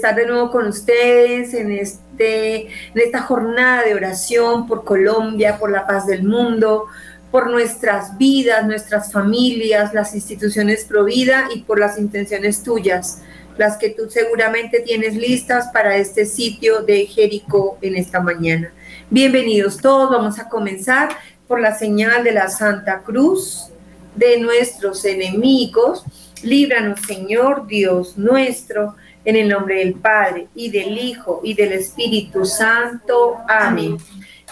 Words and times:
estar 0.00 0.16
de 0.16 0.24
nuevo 0.24 0.50
con 0.50 0.66
ustedes 0.66 1.52
en, 1.52 1.72
este, 1.72 2.62
en 2.62 2.68
esta 2.94 3.20
jornada 3.20 3.82
de 3.82 3.94
oración 3.94 4.66
por 4.66 4.82
Colombia, 4.82 5.58
por 5.58 5.70
la 5.70 5.86
paz 5.86 6.06
del 6.06 6.24
mundo, 6.24 6.86
por 7.30 7.50
nuestras 7.50 8.16
vidas, 8.16 8.64
nuestras 8.66 9.12
familias, 9.12 9.92
las 9.92 10.14
instituciones 10.14 10.86
pro 10.86 11.04
vida 11.04 11.48
y 11.54 11.60
por 11.64 11.78
las 11.78 11.98
intenciones 11.98 12.62
tuyas, 12.62 13.20
las 13.58 13.76
que 13.76 13.90
tú 13.90 14.08
seguramente 14.08 14.80
tienes 14.80 15.16
listas 15.16 15.68
para 15.70 15.94
este 15.98 16.24
sitio 16.24 16.80
de 16.80 17.04
Jericó 17.04 17.76
en 17.82 17.96
esta 17.96 18.20
mañana. 18.20 18.72
Bienvenidos 19.10 19.76
todos, 19.76 20.10
vamos 20.10 20.38
a 20.38 20.48
comenzar 20.48 21.10
por 21.46 21.60
la 21.60 21.78
señal 21.78 22.24
de 22.24 22.32
la 22.32 22.48
Santa 22.48 23.02
Cruz 23.02 23.68
de 24.16 24.40
nuestros 24.40 25.04
enemigos. 25.04 26.04
Líbranos, 26.42 27.00
Señor 27.06 27.66
Dios 27.66 28.16
nuestro, 28.16 28.96
en 29.24 29.36
el 29.36 29.48
nombre 29.48 29.76
del 29.76 29.94
Padre 29.94 30.48
y 30.54 30.70
del 30.70 30.96
Hijo 30.98 31.40
y 31.44 31.54
del 31.54 31.72
Espíritu 31.72 32.44
Santo. 32.44 33.38
Amén. 33.48 33.96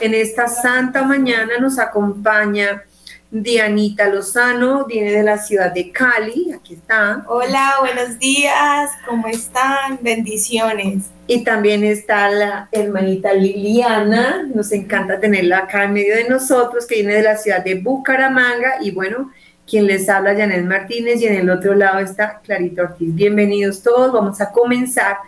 En 0.00 0.14
esta 0.14 0.48
santa 0.48 1.02
mañana 1.02 1.58
nos 1.58 1.78
acompaña 1.78 2.84
Dianita 3.30 4.08
Lozano, 4.08 4.86
viene 4.86 5.12
de 5.12 5.22
la 5.22 5.36
ciudad 5.36 5.70
de 5.70 5.92
Cali, 5.92 6.50
aquí 6.54 6.74
está. 6.74 7.24
Hola, 7.26 7.74
buenos 7.80 8.18
días, 8.18 8.90
¿cómo 9.06 9.28
están? 9.28 9.98
Bendiciones. 10.00 11.10
Y 11.26 11.44
también 11.44 11.84
está 11.84 12.30
la 12.30 12.68
hermanita 12.72 13.34
Liliana, 13.34 14.48
nos 14.54 14.72
encanta 14.72 15.20
tenerla 15.20 15.58
acá 15.58 15.84
en 15.84 15.92
medio 15.92 16.16
de 16.16 16.26
nosotros, 16.26 16.86
que 16.86 16.94
viene 16.96 17.16
de 17.16 17.22
la 17.22 17.36
ciudad 17.36 17.62
de 17.62 17.74
Bucaramanga 17.74 18.76
y 18.80 18.92
bueno, 18.92 19.30
quien 19.68 19.86
les 19.86 20.08
habla, 20.08 20.34
Janet 20.34 20.64
Martínez, 20.64 21.20
y 21.20 21.26
en 21.26 21.34
el 21.34 21.50
otro 21.50 21.74
lado 21.74 21.98
está 21.98 22.40
Clarita 22.42 22.82
Ortiz. 22.84 23.14
Bienvenidos 23.14 23.82
todos, 23.82 24.12
vamos 24.12 24.40
a 24.40 24.50
comenzar 24.50 25.18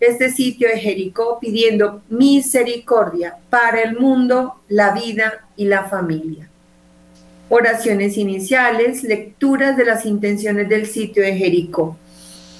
este 0.00 0.30
sitio 0.30 0.68
de 0.68 0.78
Jericó 0.78 1.38
pidiendo 1.38 2.00
misericordia 2.08 3.36
para 3.50 3.82
el 3.82 3.98
mundo, 3.98 4.54
la 4.68 4.92
vida 4.92 5.44
y 5.54 5.66
la 5.66 5.84
familia. 5.84 6.48
Oraciones 7.50 8.16
iniciales, 8.16 9.02
lecturas 9.02 9.76
de 9.76 9.84
las 9.84 10.06
intenciones 10.06 10.68
del 10.70 10.86
sitio 10.86 11.22
de 11.22 11.36
Jericó. 11.36 11.98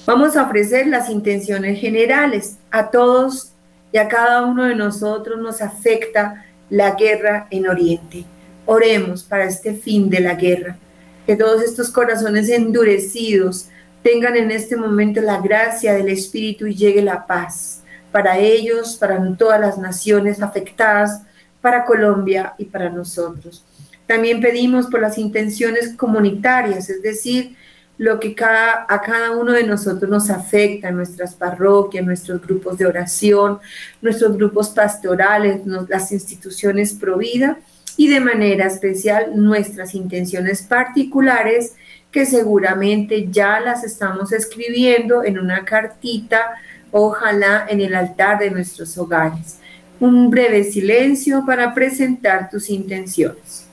Vamos 0.05 0.37
a 0.37 0.43
ofrecer 0.43 0.85
las 0.85 1.09
intenciones 1.09 1.79
generales. 1.79 2.57
A 2.69 2.91
todos 2.91 3.53
y 3.91 3.97
a 3.97 4.07
cada 4.07 4.43
uno 4.45 4.65
de 4.65 4.75
nosotros 4.75 5.39
nos 5.39 5.61
afecta 5.61 6.45
la 6.69 6.91
guerra 6.91 7.47
en 7.49 7.67
Oriente. 7.67 8.25
Oremos 8.67 9.23
para 9.23 9.45
este 9.45 9.73
fin 9.73 10.09
de 10.09 10.19
la 10.19 10.35
guerra 10.35 10.77
que 11.25 11.35
todos 11.35 11.61
estos 11.61 11.89
corazones 11.89 12.49
endurecidos 12.49 13.67
tengan 14.03 14.35
en 14.35 14.51
este 14.51 14.75
momento 14.75 15.21
la 15.21 15.39
gracia 15.39 15.93
del 15.93 16.09
Espíritu 16.09 16.65
y 16.67 16.75
llegue 16.75 17.01
la 17.01 17.25
paz 17.27 17.83
para 18.11 18.37
ellos, 18.37 18.97
para 18.97 19.19
todas 19.37 19.59
las 19.59 19.77
naciones 19.77 20.41
afectadas, 20.41 21.21
para 21.61 21.85
Colombia 21.85 22.53
y 22.57 22.65
para 22.65 22.89
nosotros. 22.89 23.63
También 24.05 24.41
pedimos 24.41 24.87
por 24.87 24.99
las 24.99 25.17
intenciones 25.17 25.93
comunitarias, 25.95 26.89
es 26.89 27.01
decir, 27.01 27.55
lo 27.97 28.19
que 28.19 28.35
a 28.41 29.01
cada 29.05 29.31
uno 29.31 29.53
de 29.53 29.63
nosotros 29.63 30.09
nos 30.09 30.29
afecta, 30.31 30.91
nuestras 30.91 31.35
parroquias, 31.35 32.03
nuestros 32.03 32.41
grupos 32.41 32.77
de 32.79 32.87
oración, 32.87 33.59
nuestros 34.01 34.35
grupos 34.35 34.69
pastorales, 34.69 35.61
las 35.87 36.11
instituciones 36.11 36.93
pro 36.93 37.19
vida 37.19 37.59
y 37.97 38.07
de 38.07 38.19
manera 38.19 38.67
especial 38.67 39.31
nuestras 39.35 39.95
intenciones 39.95 40.61
particulares 40.61 41.75
que 42.11 42.25
seguramente 42.25 43.29
ya 43.31 43.59
las 43.59 43.83
estamos 43.83 44.31
escribiendo 44.33 45.23
en 45.23 45.39
una 45.39 45.63
cartita, 45.63 46.55
ojalá 46.91 47.65
en 47.69 47.81
el 47.81 47.95
altar 47.95 48.39
de 48.39 48.51
nuestros 48.51 48.97
hogares. 48.97 49.57
Un 49.99 50.29
breve 50.29 50.63
silencio 50.63 51.45
para 51.45 51.73
presentar 51.73 52.49
tus 52.49 52.69
intenciones. 52.69 53.70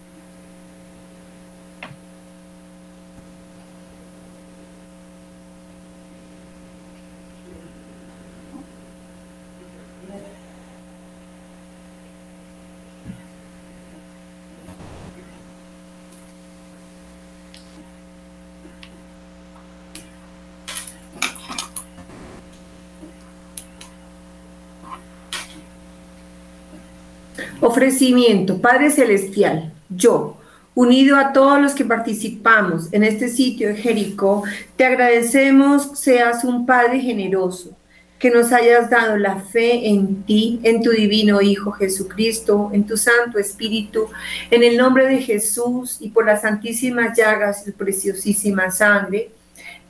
Ofrecimiento, 27.78 28.60
Padre 28.60 28.90
Celestial, 28.90 29.72
yo, 29.88 30.36
unido 30.74 31.16
a 31.16 31.32
todos 31.32 31.60
los 31.60 31.76
que 31.76 31.84
participamos 31.84 32.92
en 32.92 33.04
este 33.04 33.28
sitio 33.28 33.68
de 33.68 33.76
Jericó, 33.76 34.42
te 34.74 34.84
agradecemos 34.84 35.96
seas 35.96 36.42
un 36.42 36.66
Padre 36.66 36.98
generoso, 36.98 37.76
que 38.18 38.32
nos 38.32 38.50
hayas 38.50 38.90
dado 38.90 39.16
la 39.16 39.36
fe 39.36 39.90
en 39.90 40.24
ti, 40.24 40.58
en 40.64 40.82
tu 40.82 40.90
divino 40.90 41.40
Hijo 41.40 41.70
Jesucristo, 41.70 42.70
en 42.72 42.84
tu 42.84 42.96
Santo 42.96 43.38
Espíritu, 43.38 44.08
en 44.50 44.64
el 44.64 44.76
nombre 44.76 45.06
de 45.06 45.18
Jesús 45.18 45.98
y 46.00 46.08
por 46.08 46.26
las 46.26 46.40
santísimas 46.40 47.16
llagas 47.16 47.64
y 47.68 47.70
preciosísima 47.70 48.72
sangre, 48.72 49.30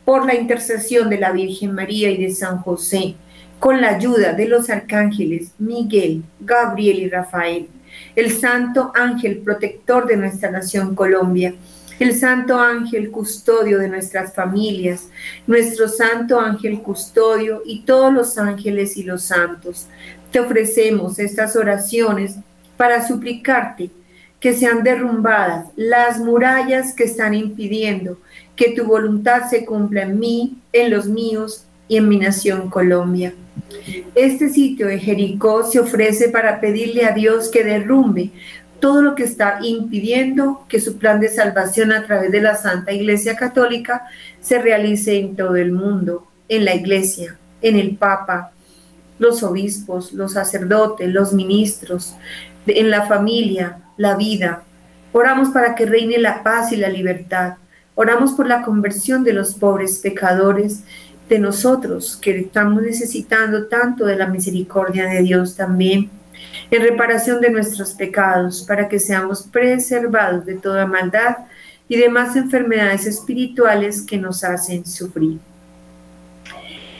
por 0.04 0.26
la 0.26 0.34
intercesión 0.34 1.08
de 1.08 1.20
la 1.20 1.32
Virgen 1.32 1.72
María 1.72 2.10
y 2.10 2.22
de 2.22 2.34
San 2.34 2.58
José, 2.58 3.14
con 3.58 3.80
la 3.80 3.96
ayuda 3.96 4.34
de 4.34 4.46
los 4.46 4.68
arcángeles 4.68 5.52
Miguel, 5.58 6.22
Gabriel 6.38 6.98
y 6.98 7.08
Rafael 7.08 7.68
el 8.16 8.32
santo 8.32 8.92
ángel 8.94 9.38
protector 9.38 10.06
de 10.06 10.16
nuestra 10.16 10.50
nación 10.50 10.94
Colombia, 10.94 11.54
el 11.98 12.14
santo 12.14 12.58
ángel 12.60 13.10
custodio 13.10 13.78
de 13.78 13.88
nuestras 13.88 14.34
familias, 14.34 15.08
nuestro 15.46 15.88
santo 15.88 16.38
ángel 16.40 16.80
custodio 16.80 17.62
y 17.64 17.82
todos 17.82 18.12
los 18.12 18.38
ángeles 18.38 18.96
y 18.96 19.02
los 19.02 19.22
santos. 19.22 19.86
Te 20.30 20.40
ofrecemos 20.40 21.18
estas 21.18 21.56
oraciones 21.56 22.36
para 22.76 23.06
suplicarte 23.06 23.90
que 24.40 24.54
sean 24.54 24.84
derrumbadas 24.84 25.66
las 25.74 26.18
murallas 26.20 26.94
que 26.94 27.04
están 27.04 27.34
impidiendo 27.34 28.18
que 28.54 28.70
tu 28.70 28.84
voluntad 28.84 29.48
se 29.48 29.64
cumpla 29.64 30.02
en 30.02 30.18
mí, 30.18 30.58
en 30.72 30.90
los 30.90 31.06
míos 31.06 31.64
y 31.88 31.96
en 31.96 32.08
mi 32.08 32.18
nación 32.18 32.70
Colombia. 32.70 33.32
Este 34.14 34.48
sitio 34.48 34.86
de 34.86 34.98
Jericó 34.98 35.64
se 35.64 35.80
ofrece 35.80 36.28
para 36.28 36.60
pedirle 36.60 37.04
a 37.04 37.12
Dios 37.12 37.48
que 37.48 37.64
derrumbe 37.64 38.30
todo 38.80 39.02
lo 39.02 39.14
que 39.14 39.24
está 39.24 39.58
impidiendo 39.62 40.64
que 40.68 40.80
su 40.80 40.98
plan 40.98 41.20
de 41.20 41.28
salvación 41.28 41.92
a 41.92 42.04
través 42.06 42.30
de 42.30 42.40
la 42.40 42.56
Santa 42.56 42.92
Iglesia 42.92 43.36
Católica 43.36 44.06
se 44.40 44.60
realice 44.60 45.18
en 45.18 45.36
todo 45.36 45.56
el 45.56 45.72
mundo, 45.72 46.26
en 46.48 46.64
la 46.64 46.74
Iglesia, 46.74 47.36
en 47.60 47.76
el 47.76 47.96
Papa, 47.96 48.52
los 49.18 49.42
obispos, 49.42 50.12
los 50.12 50.34
sacerdotes, 50.34 51.08
los 51.08 51.32
ministros, 51.32 52.14
en 52.66 52.90
la 52.90 53.06
familia, 53.06 53.78
la 53.96 54.16
vida. 54.16 54.62
Oramos 55.12 55.48
para 55.48 55.74
que 55.74 55.86
reine 55.86 56.18
la 56.18 56.42
paz 56.42 56.72
y 56.72 56.76
la 56.76 56.88
libertad. 56.88 57.54
Oramos 57.96 58.32
por 58.32 58.46
la 58.46 58.62
conversión 58.62 59.24
de 59.24 59.32
los 59.32 59.54
pobres 59.54 59.98
pecadores 59.98 60.84
de 61.28 61.38
nosotros 61.38 62.16
que 62.16 62.38
estamos 62.38 62.82
necesitando 62.82 63.66
tanto 63.66 64.06
de 64.06 64.16
la 64.16 64.26
misericordia 64.26 65.06
de 65.06 65.22
Dios 65.22 65.56
también, 65.56 66.10
en 66.70 66.82
reparación 66.82 67.40
de 67.40 67.50
nuestros 67.50 67.94
pecados, 67.94 68.64
para 68.66 68.88
que 68.88 68.98
seamos 68.98 69.42
preservados 69.42 70.46
de 70.46 70.54
toda 70.54 70.86
maldad 70.86 71.36
y 71.88 71.96
demás 71.96 72.36
enfermedades 72.36 73.06
espirituales 73.06 74.02
que 74.02 74.18
nos 74.18 74.44
hacen 74.44 74.86
sufrir. 74.86 75.38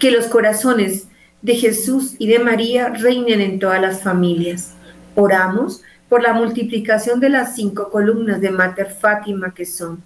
Que 0.01 0.11
los 0.11 0.27
corazones 0.27 1.07
de 1.43 1.55
Jesús 1.55 2.15
y 2.19 2.29
de 2.29 2.39
María 2.39 2.89
reinen 2.89 3.41
en 3.41 3.59
todas 3.59 3.81
las 3.81 4.03
familias. 4.03 4.75
Oramos 5.15 5.83
por 6.09 6.23
la 6.23 6.33
multiplicación 6.33 7.21
de 7.21 7.29
las 7.29 7.55
cinco 7.55 7.91
columnas 7.91 8.41
de 8.41 8.51
Mater 8.51 8.91
Fátima 8.91 9.53
que 9.55 9.67
son 9.67 10.03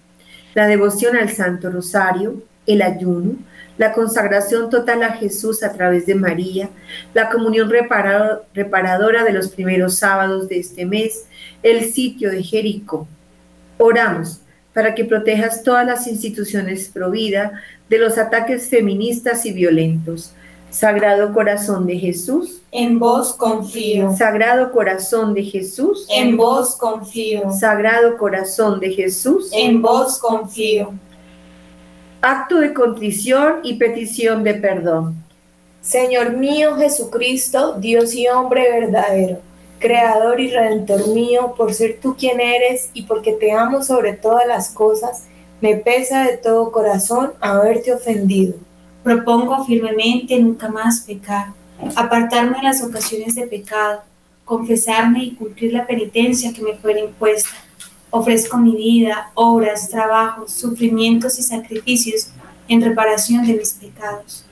la 0.53 0.67
devoción 0.67 1.15
al 1.15 1.29
Santo 1.29 1.71
Rosario, 1.71 2.43
el 2.67 2.81
ayuno, 2.81 3.35
la 3.77 3.93
consagración 3.93 4.69
total 4.69 5.03
a 5.03 5.13
Jesús 5.13 5.63
a 5.63 5.73
través 5.73 6.05
de 6.05 6.15
María, 6.15 6.69
la 7.13 7.29
comunión 7.29 7.69
reparadora 7.69 9.23
de 9.23 9.33
los 9.33 9.49
primeros 9.49 9.95
sábados 9.95 10.47
de 10.47 10.59
este 10.59 10.85
mes, 10.85 11.25
el 11.63 11.91
sitio 11.91 12.29
de 12.29 12.43
Jericó. 12.43 13.07
Oramos 13.77 14.41
para 14.73 14.95
que 14.95 15.05
protejas 15.05 15.63
todas 15.63 15.85
las 15.85 16.07
instituciones 16.07 16.89
pro 16.89 17.11
vida 17.11 17.61
de 17.89 17.97
los 17.99 18.17
ataques 18.17 18.69
feministas 18.69 19.45
y 19.45 19.53
violentos. 19.53 20.33
Sagrado 20.69 21.31
Corazón 21.33 21.85
de 21.85 21.99
Jesús, 21.99 22.63
en 22.71 22.97
vos 22.97 23.33
confío. 23.33 24.15
Sagrado 24.17 24.71
Corazón 24.71 25.35
de 25.35 25.43
Jesús, 25.43 26.07
en 26.09 26.35
vos 26.35 26.75
confío. 26.75 27.51
Sagrado 27.51 28.17
Corazón 28.17 28.79
de 28.79 28.89
Jesús, 28.89 29.51
en 29.53 29.83
vos 29.83 30.17
confío. 30.17 30.93
Acto 32.23 32.59
de 32.59 32.73
contrición 32.73 33.55
y 33.63 33.73
petición 33.73 34.45
de 34.45 34.53
perdón. 34.53 35.21
Señor 35.81 36.37
mío 36.37 36.77
Jesucristo, 36.77 37.73
Dios 37.73 38.15
y 38.15 38.29
hombre 38.29 38.71
verdadero, 38.71 39.39
Creador 39.77 40.39
y 40.39 40.49
Redentor 40.49 41.09
mío, 41.09 41.53
por 41.57 41.73
ser 41.73 41.99
tú 42.01 42.15
quien 42.17 42.39
eres 42.39 42.89
y 42.93 43.01
porque 43.01 43.33
te 43.33 43.51
amo 43.51 43.83
sobre 43.83 44.13
todas 44.13 44.47
las 44.47 44.69
cosas, 44.69 45.23
me 45.59 45.75
pesa 45.75 46.23
de 46.23 46.37
todo 46.37 46.71
corazón 46.71 47.33
haberte 47.41 47.93
ofendido. 47.93 48.53
Propongo 49.03 49.65
firmemente 49.65 50.39
nunca 50.39 50.69
más 50.69 51.01
pecar, 51.01 51.47
apartarme 51.97 52.59
de 52.59 52.63
las 52.63 52.81
ocasiones 52.81 53.35
de 53.35 53.47
pecado, 53.47 54.01
confesarme 54.45 55.25
y 55.25 55.35
cumplir 55.35 55.73
la 55.73 55.85
penitencia 55.85 56.53
que 56.53 56.61
me 56.61 56.75
fuera 56.75 57.01
impuesta. 57.01 57.49
Ofrezco 58.15 58.57
mi 58.57 58.75
vida, 58.75 59.31
obras, 59.33 59.89
trabajos, 59.89 60.51
sufrimientos 60.51 61.39
y 61.39 61.41
sacrificios 61.41 62.27
en 62.67 62.83
reparación 62.83 63.47
de 63.47 63.53
mis 63.55 63.71
pecados. 63.71 64.45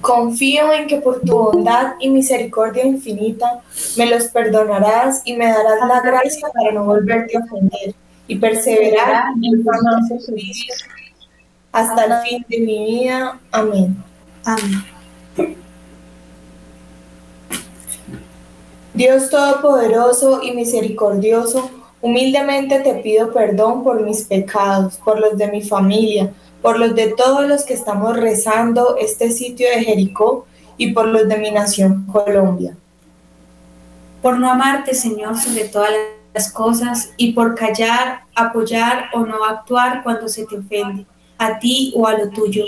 Confío 0.00 0.72
en 0.72 0.86
que 0.86 0.98
por 0.98 1.20
tu 1.20 1.36
bondad 1.36 1.94
y 1.98 2.08
misericordia 2.08 2.86
infinita 2.86 3.62
me 3.96 4.06
los 4.06 4.28
perdonarás 4.28 5.22
y 5.24 5.34
me 5.34 5.46
darás 5.46 5.88
la 5.88 6.00
gracia 6.00 6.50
para 6.54 6.70
no 6.70 6.84
volverte 6.84 7.36
a 7.36 7.40
ofender 7.40 7.96
y 8.28 8.36
perseverar 8.36 9.24
en 9.42 9.64
tu 9.64 10.20
servicio 10.24 10.72
hasta 11.72 12.04
el 12.04 12.12
fin 12.28 12.46
de 12.48 12.60
mi 12.60 12.84
vida. 12.86 13.40
Amén. 13.50 13.96
Amén. 14.44 14.84
Dios 18.94 19.30
Todopoderoso 19.30 20.44
y 20.44 20.52
Misericordioso, 20.52 21.79
humildemente 22.02 22.80
te 22.80 22.94
pido 22.94 23.32
perdón 23.32 23.84
por 23.84 24.02
mis 24.02 24.22
pecados, 24.22 24.96
por 25.04 25.20
los 25.20 25.36
de 25.36 25.48
mi 25.48 25.62
familia, 25.62 26.32
por 26.62 26.78
los 26.78 26.94
de 26.94 27.08
todos 27.08 27.46
los 27.46 27.64
que 27.64 27.74
estamos 27.74 28.16
rezando 28.16 28.96
este 28.98 29.30
sitio 29.30 29.68
de 29.68 29.84
Jericó 29.84 30.46
y 30.76 30.92
por 30.92 31.06
los 31.06 31.28
de 31.28 31.38
mi 31.38 31.50
nación 31.50 32.06
Colombia. 32.06 32.76
Por 34.22 34.38
no 34.38 34.50
amarte, 34.50 34.94
Señor, 34.94 35.38
sobre 35.38 35.64
todas 35.64 35.90
las 36.34 36.52
cosas 36.52 37.10
y 37.16 37.32
por 37.32 37.54
callar, 37.54 38.22
apoyar 38.34 39.06
o 39.14 39.20
no 39.20 39.44
actuar 39.44 40.02
cuando 40.02 40.28
se 40.28 40.46
te 40.46 40.58
ofende, 40.58 41.06
a 41.38 41.58
ti 41.58 41.92
o 41.96 42.06
a 42.06 42.18
lo 42.18 42.28
tuyo, 42.28 42.64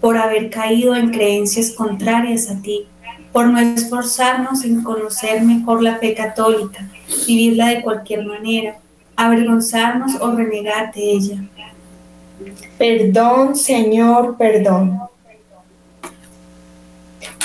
por 0.00 0.16
haber 0.16 0.50
caído 0.50 0.94
en 0.94 1.10
creencias 1.10 1.70
contrarias 1.70 2.50
a 2.50 2.60
ti, 2.60 2.86
por 3.32 3.46
no 3.46 3.58
esforzarnos 3.58 4.64
en 4.64 4.82
conocer 4.82 5.42
mejor 5.42 5.82
la 5.82 5.96
fe 5.96 6.14
católica, 6.14 6.88
vivirla 7.26 7.68
de 7.68 7.82
cualquier 7.82 8.24
manera, 8.24 8.78
avergonzarnos 9.16 10.16
o 10.20 10.32
renegar 10.32 10.92
de 10.92 11.12
ella 11.12 11.42
Perdón, 12.78 13.56
Señor, 13.56 14.36
perdón. 14.38 14.98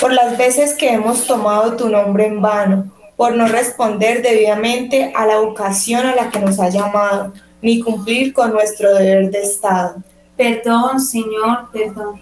Por 0.00 0.12
las 0.12 0.38
veces 0.38 0.74
que 0.74 0.92
hemos 0.92 1.26
tomado 1.26 1.76
tu 1.76 1.88
nombre 1.88 2.26
en 2.26 2.40
vano, 2.40 2.90
por 3.16 3.34
no 3.34 3.46
responder 3.46 4.22
debidamente 4.22 5.12
a 5.14 5.26
la 5.26 5.40
ocasión 5.40 6.06
a 6.06 6.14
la 6.14 6.30
que 6.30 6.38
nos 6.38 6.58
ha 6.58 6.68
llamado, 6.68 7.32
ni 7.60 7.80
cumplir 7.80 8.32
con 8.32 8.52
nuestro 8.52 8.94
deber 8.94 9.30
de 9.30 9.42
Estado. 9.42 9.96
Perdón, 10.36 11.00
Señor, 11.00 11.70
perdón. 11.72 12.20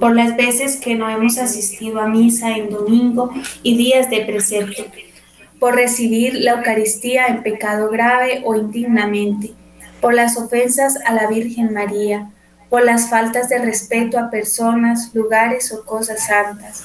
Por 0.00 0.16
las 0.16 0.34
veces 0.34 0.78
que 0.78 0.94
no 0.94 1.08
hemos 1.10 1.38
asistido 1.38 2.00
a 2.00 2.08
misa 2.08 2.56
en 2.56 2.70
domingo 2.70 3.30
y 3.62 3.76
días 3.76 4.08
de 4.08 4.22
precepto 4.22 4.84
por 5.60 5.74
recibir 5.74 6.34
la 6.34 6.52
Eucaristía 6.52 7.26
en 7.26 7.42
pecado 7.42 7.90
grave 7.90 8.42
o 8.44 8.56
indignamente, 8.56 9.52
por 10.00 10.14
las 10.14 10.38
ofensas 10.38 10.96
a 11.04 11.12
la 11.12 11.28
Virgen 11.28 11.74
María, 11.74 12.30
por 12.70 12.82
las 12.82 13.10
faltas 13.10 13.50
de 13.50 13.58
respeto 13.58 14.18
a 14.18 14.30
personas, 14.30 15.14
lugares 15.14 15.70
o 15.72 15.84
cosas 15.84 16.26
santas, 16.26 16.84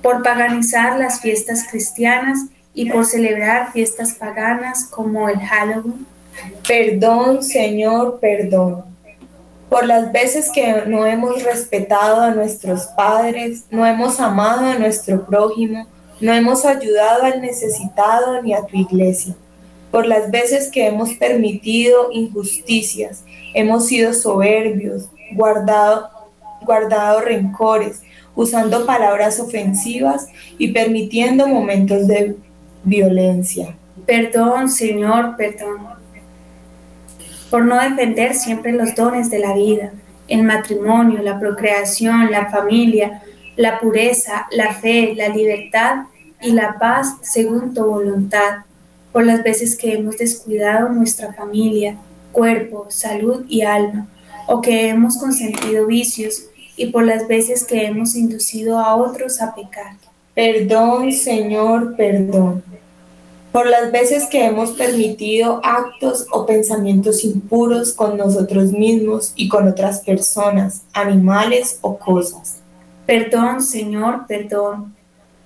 por 0.00 0.22
paganizar 0.22 0.98
las 0.98 1.20
fiestas 1.20 1.66
cristianas 1.68 2.46
y 2.74 2.90
por 2.90 3.04
celebrar 3.06 3.72
fiestas 3.72 4.12
paganas 4.12 4.84
como 4.84 5.28
el 5.28 5.40
Halloween. 5.40 6.06
Perdón, 6.66 7.42
Señor, 7.42 8.20
perdón. 8.20 8.91
Por 9.72 9.86
las 9.86 10.12
veces 10.12 10.50
que 10.50 10.82
no 10.86 11.06
hemos 11.06 11.42
respetado 11.44 12.20
a 12.20 12.34
nuestros 12.34 12.82
padres, 12.88 13.64
no 13.70 13.86
hemos 13.86 14.20
amado 14.20 14.66
a 14.66 14.74
nuestro 14.74 15.24
prójimo, 15.24 15.86
no 16.20 16.34
hemos 16.34 16.66
ayudado 16.66 17.22
al 17.22 17.40
necesitado 17.40 18.42
ni 18.42 18.52
a 18.52 18.66
tu 18.66 18.76
iglesia. 18.76 19.34
Por 19.90 20.04
las 20.06 20.30
veces 20.30 20.70
que 20.70 20.86
hemos 20.86 21.14
permitido 21.14 22.12
injusticias, 22.12 23.24
hemos 23.54 23.86
sido 23.86 24.12
soberbios, 24.12 25.08
guardado, 25.32 26.10
guardado 26.60 27.22
rencores, 27.22 28.02
usando 28.36 28.84
palabras 28.84 29.40
ofensivas 29.40 30.26
y 30.58 30.68
permitiendo 30.68 31.48
momentos 31.48 32.06
de 32.06 32.36
violencia. 32.84 33.74
Perdón, 34.04 34.68
Señor, 34.68 35.34
perdón. 35.38 36.01
Por 37.52 37.66
no 37.66 37.78
defender 37.78 38.34
siempre 38.34 38.72
los 38.72 38.94
dones 38.94 39.28
de 39.28 39.38
la 39.38 39.52
vida, 39.52 39.92
el 40.26 40.42
matrimonio, 40.42 41.20
la 41.20 41.38
procreación, 41.38 42.30
la 42.30 42.50
familia, 42.50 43.20
la 43.56 43.78
pureza, 43.78 44.46
la 44.52 44.72
fe, 44.72 45.12
la 45.14 45.28
libertad 45.28 46.04
y 46.40 46.52
la 46.52 46.78
paz 46.78 47.16
según 47.20 47.74
tu 47.74 47.84
voluntad, 47.84 48.60
por 49.12 49.26
las 49.26 49.42
veces 49.42 49.76
que 49.76 49.92
hemos 49.92 50.16
descuidado 50.16 50.88
nuestra 50.88 51.34
familia, 51.34 51.96
cuerpo, 52.32 52.86
salud 52.88 53.44
y 53.46 53.60
alma, 53.60 54.06
o 54.48 54.62
que 54.62 54.88
hemos 54.88 55.18
consentido 55.18 55.86
vicios, 55.86 56.46
y 56.74 56.86
por 56.86 57.04
las 57.04 57.28
veces 57.28 57.64
que 57.64 57.84
hemos 57.84 58.16
inducido 58.16 58.78
a 58.78 58.96
otros 58.96 59.42
a 59.42 59.54
pecar. 59.54 59.96
Perdón, 60.34 61.12
Señor, 61.12 61.96
perdón. 61.96 62.64
Por 63.52 63.66
las 63.66 63.92
veces 63.92 64.26
que 64.26 64.46
hemos 64.46 64.72
permitido 64.72 65.60
actos 65.62 66.26
o 66.32 66.46
pensamientos 66.46 67.22
impuros 67.22 67.92
con 67.92 68.16
nosotros 68.16 68.72
mismos 68.72 69.32
y 69.36 69.48
con 69.48 69.68
otras 69.68 70.00
personas, 70.00 70.82
animales 70.94 71.78
o 71.82 71.98
cosas. 71.98 72.60
Perdón, 73.06 73.62
Señor, 73.62 74.26
perdón 74.26 74.94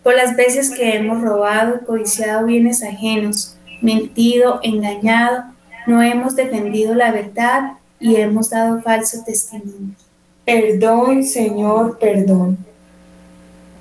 por 0.07 0.15
las 0.15 0.37
veces 0.37 0.71
que 0.71 0.95
hemos 0.95 1.21
robado, 1.21 1.81
codiciado 1.85 2.47
bienes 2.47 2.81
ajenos, 2.85 3.57
mentido, 3.81 4.61
engañado, 4.63 5.47
no 5.89 6.01
hemos 6.01 6.37
defendido 6.37 6.95
la 6.95 7.11
verdad 7.11 7.73
y 7.99 8.15
hemos 8.15 8.51
dado 8.51 8.81
falso 8.83 9.25
testimonio. 9.27 9.97
Perdón, 10.45 11.25
Señor, 11.25 11.99
perdón. 11.99 12.57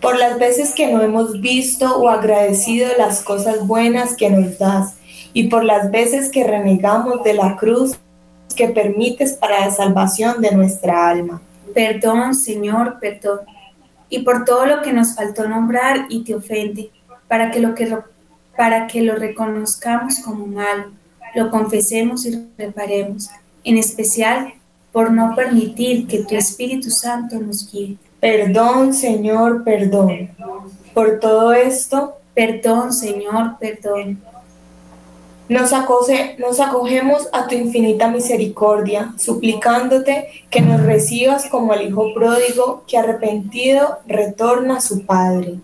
Por 0.06 0.18
las 0.18 0.40
veces 0.40 0.74
que 0.74 0.92
no 0.94 1.02
hemos 1.02 1.42
visto 1.42 1.98
o 1.98 2.10
agradecido 2.10 2.90
las 2.98 3.22
cosas 3.22 3.66
buenas 3.66 4.16
que 4.16 4.30
nos 4.30 4.58
das 4.60 4.94
y 5.34 5.48
por 5.48 5.64
las 5.64 5.92
veces 5.92 6.30
que 6.30 6.44
renegamos 6.44 7.24
de 7.24 7.34
la 7.34 7.58
cruz 7.58 7.98
que 8.56 8.70
permites 8.70 9.34
para 9.34 9.66
la 9.66 9.72
salvación 9.72 10.42
de 10.42 10.52
nuestra 10.52 11.10
alma. 11.10 11.42
Perdón, 11.74 12.36
Señor, 12.36 13.00
perdón 13.02 13.42
y 14.10 14.20
por 14.20 14.46
todo 14.46 14.66
lo 14.66 14.82
que 14.82 14.94
nos 14.94 15.16
faltó 15.16 15.48
nombrar 15.48 16.06
y 16.10 16.24
te 16.24 16.36
ofende, 16.36 16.92
para 17.28 17.52
que 17.52 17.60
lo, 17.60 17.76
que, 17.76 17.98
para 18.56 18.88
que 18.88 19.02
lo 19.02 19.16
reconozcamos 19.16 20.20
como 20.20 20.46
malo, 20.46 20.92
lo 21.34 21.50
confesemos 21.50 22.26
y 22.26 22.48
reparemos, 22.58 23.30
en 23.64 23.78
especial 23.78 24.54
por 24.92 25.12
no 25.12 25.36
permitir 25.36 26.08
que 26.08 26.24
tu 26.24 26.36
Espíritu 26.36 26.90
Santo 26.90 27.40
nos 27.40 27.70
guíe. 27.70 27.98
Perdón, 28.20 28.94
Señor, 28.94 29.64
perdón. 29.64 30.30
Por 30.94 31.20
todo 31.20 31.54
esto, 31.54 32.16
perdón, 32.34 32.94
Señor, 32.94 33.58
perdón 33.60 34.22
nos, 35.48 35.72
nos 36.40 36.60
acogemos 36.60 37.30
a 37.32 37.48
tu 37.48 37.56
infinita 37.56 38.08
misericordia, 38.08 39.14
suplicándote 39.18 40.28
que 40.50 40.62
nos 40.62 40.82
recibas 40.82 41.46
como 41.46 41.74
el 41.74 41.88
Hijo 41.90 42.14
pródigo 42.16 42.84
que 42.88 42.98
arrepentido 42.98 44.00
retorna 44.08 44.78
a 44.78 44.82
su 44.82 45.06
Padre. 45.06 45.56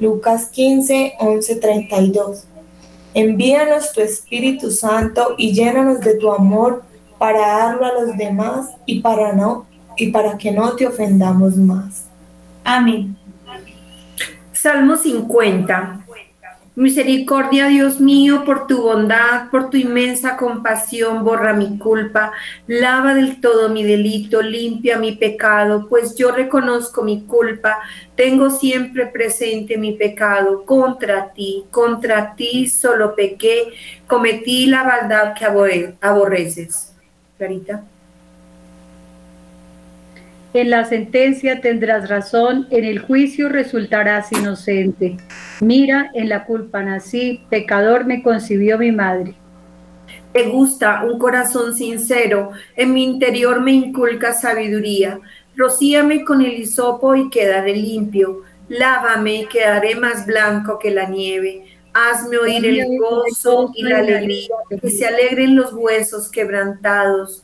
Lucas 0.00 0.46
15, 0.46 1.14
11, 1.20 1.56
32. 1.56 2.44
Envíanos 3.14 3.92
tu 3.92 4.00
Espíritu 4.00 4.72
Santo 4.72 5.34
y 5.38 5.52
llénanos 5.52 6.00
de 6.00 6.16
tu 6.16 6.32
amor 6.32 6.82
para 7.16 7.46
darlo 7.46 7.86
a 7.86 7.92
los 7.92 8.16
demás 8.16 8.70
y 8.86 9.00
para, 9.00 9.32
no, 9.32 9.66
y 9.96 10.10
para 10.10 10.36
que 10.36 10.50
no 10.50 10.72
te 10.72 10.86
ofendamos 10.86 11.56
más. 11.56 12.04
Amén. 12.64 13.16
Salmo 14.52 14.96
50. 14.96 16.04
Misericordia, 16.76 17.68
Dios 17.68 18.00
mío, 18.00 18.44
por 18.44 18.66
tu 18.66 18.82
bondad, 18.82 19.48
por 19.48 19.70
tu 19.70 19.76
inmensa 19.76 20.36
compasión, 20.36 21.22
borra 21.22 21.52
mi 21.52 21.78
culpa, 21.78 22.32
lava 22.66 23.14
del 23.14 23.40
todo 23.40 23.68
mi 23.68 23.84
delito, 23.84 24.42
limpia 24.42 24.98
mi 24.98 25.12
pecado, 25.12 25.86
pues 25.88 26.16
yo 26.16 26.32
reconozco 26.32 27.02
mi 27.02 27.26
culpa, 27.26 27.78
tengo 28.16 28.50
siempre 28.50 29.06
presente 29.06 29.78
mi 29.78 29.92
pecado 29.92 30.64
contra 30.64 31.32
ti, 31.32 31.64
contra 31.70 32.34
ti 32.34 32.66
solo 32.66 33.14
pequé, 33.14 33.68
cometí 34.08 34.66
la 34.66 34.82
maldad 34.82 35.34
que 35.34 35.44
aborreces. 36.00 36.92
Clarita. 37.38 37.84
En 40.54 40.70
la 40.70 40.84
sentencia 40.84 41.60
tendrás 41.60 42.08
razón, 42.08 42.68
en 42.70 42.84
el 42.84 43.00
juicio 43.00 43.48
resultarás 43.48 44.30
inocente. 44.30 45.16
Mira, 45.60 46.12
en 46.14 46.28
la 46.28 46.44
culpa 46.44 46.80
nací, 46.80 47.44
pecador 47.50 48.04
me 48.04 48.22
concibió 48.22 48.78
mi 48.78 48.92
madre. 48.92 49.34
Te 50.32 50.44
gusta 50.44 51.02
un 51.02 51.18
corazón 51.18 51.74
sincero, 51.74 52.52
en 52.76 52.94
mi 52.94 53.02
interior 53.02 53.60
me 53.62 53.72
inculca 53.72 54.32
sabiduría. 54.32 55.18
Rocíame 55.56 56.24
con 56.24 56.40
el 56.40 56.52
hisopo 56.52 57.16
y 57.16 57.30
quedaré 57.30 57.74
limpio. 57.74 58.42
Lávame 58.68 59.40
y 59.42 59.46
quedaré 59.46 59.96
más 59.96 60.24
blanco 60.24 60.78
que 60.78 60.92
la 60.92 61.08
nieve. 61.08 61.64
Hazme 61.94 62.38
oír 62.38 62.64
el 62.64 62.96
gozo 62.96 63.72
y 63.74 63.82
la 63.82 63.98
alegría, 63.98 64.54
que 64.80 64.88
se 64.88 65.04
alegren 65.04 65.56
los 65.56 65.72
huesos 65.72 66.30
quebrantados 66.30 67.43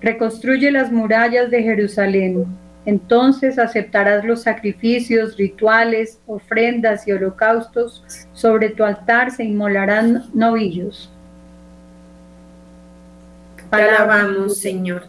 reconstruye 0.00 0.70
las 0.70 0.92
murallas 0.92 1.50
de 1.50 1.62
Jerusalén. 1.62 2.46
Entonces 2.84 3.58
aceptarás 3.58 4.24
los 4.24 4.42
sacrificios, 4.42 5.36
rituales, 5.36 6.20
ofrendas 6.26 7.06
y 7.08 7.12
holocaustos. 7.12 8.04
Sobre 8.32 8.70
tu 8.70 8.84
altar 8.84 9.32
se 9.32 9.44
inmolarán 9.44 10.24
novillos. 10.32 11.10
Te 13.70 13.82
alabamos, 13.82 14.58
Señor. 14.58 15.08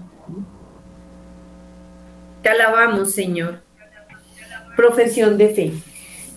Te 2.42 2.50
alabamos, 2.50 3.14
Señor. 3.14 3.62
Profesión 4.76 5.38
de 5.38 5.50
fe. 5.50 5.74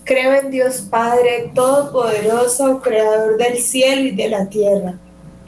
Creo 0.03 0.33
en 0.33 0.51
Dios 0.51 0.81
Padre 0.81 1.51
Todopoderoso, 1.55 2.81
Creador 2.81 3.37
del 3.37 3.57
cielo 3.57 4.01
y 4.01 4.11
de 4.11 4.29
la 4.29 4.47
tierra 4.49 4.95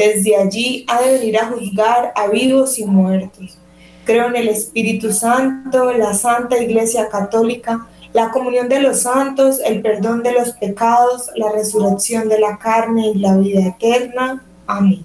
desde 0.00 0.34
allí 0.34 0.86
ha 0.88 1.02
de 1.02 1.18
venir 1.18 1.36
a 1.36 1.48
juzgar 1.48 2.12
a 2.16 2.28
vivos 2.28 2.78
y 2.78 2.86
muertos. 2.86 3.58
Creo 4.06 4.28
en 4.28 4.36
el 4.36 4.48
Espíritu 4.48 5.12
Santo, 5.12 5.92
la 5.92 6.14
Santa 6.14 6.56
Iglesia 6.56 7.10
Católica, 7.10 7.86
la 8.14 8.30
comunión 8.30 8.70
de 8.70 8.80
los 8.80 9.02
santos, 9.02 9.60
el 9.62 9.82
perdón 9.82 10.22
de 10.22 10.32
los 10.32 10.52
pecados, 10.52 11.30
la 11.36 11.52
resurrección 11.52 12.30
de 12.30 12.40
la 12.40 12.58
carne 12.58 13.12
y 13.14 13.18
la 13.18 13.36
vida 13.36 13.60
eterna. 13.68 14.42
Amén. 14.66 15.04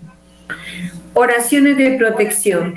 Oraciones 1.14 1.78
de 1.78 1.98
protección. 1.98 2.75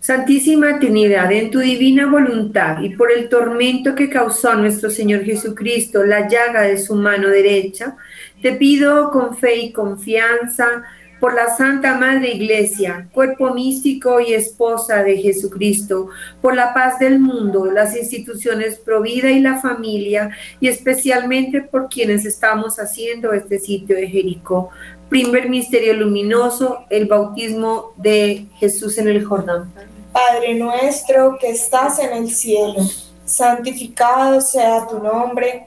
Santísima 0.00 0.78
Trinidad, 0.78 1.30
en 1.32 1.50
tu 1.50 1.58
divina 1.58 2.06
voluntad 2.06 2.80
y 2.80 2.96
por 2.96 3.12
el 3.12 3.28
tormento 3.28 3.94
que 3.94 4.08
causó 4.08 4.54
nuestro 4.54 4.88
Señor 4.88 5.24
Jesucristo 5.24 6.02
la 6.02 6.28
llaga 6.28 6.62
de 6.62 6.78
su 6.78 6.94
mano 6.94 7.28
derecha, 7.28 7.94
te 8.40 8.52
pido 8.52 9.10
con 9.10 9.36
fe 9.36 9.56
y 9.56 9.72
confianza 9.72 10.84
por 11.26 11.34
la 11.34 11.56
Santa 11.56 11.96
Madre 11.96 12.34
Iglesia, 12.34 13.08
cuerpo 13.12 13.52
místico 13.52 14.20
y 14.20 14.32
esposa 14.32 15.02
de 15.02 15.16
Jesucristo, 15.16 16.10
por 16.40 16.54
la 16.54 16.72
paz 16.72 17.00
del 17.00 17.18
mundo, 17.18 17.64
las 17.64 17.96
instituciones 17.96 18.78
Provida 18.78 19.32
y 19.32 19.40
la 19.40 19.60
familia, 19.60 20.30
y 20.60 20.68
especialmente 20.68 21.62
por 21.62 21.88
quienes 21.88 22.24
estamos 22.24 22.78
haciendo 22.78 23.32
este 23.32 23.58
sitio 23.58 23.96
de 23.96 24.06
Jericó. 24.06 24.70
Primer 25.08 25.48
misterio 25.48 25.94
luminoso, 25.94 26.84
el 26.90 27.06
bautismo 27.06 27.92
de 27.96 28.46
Jesús 28.60 28.96
en 28.98 29.08
el 29.08 29.24
Jordán. 29.24 29.72
Padre 30.12 30.54
nuestro 30.54 31.38
que 31.40 31.50
estás 31.50 31.98
en 31.98 32.12
el 32.12 32.30
cielo, 32.30 32.88
santificado 33.24 34.40
sea 34.40 34.86
tu 34.86 35.00
nombre 35.00 35.66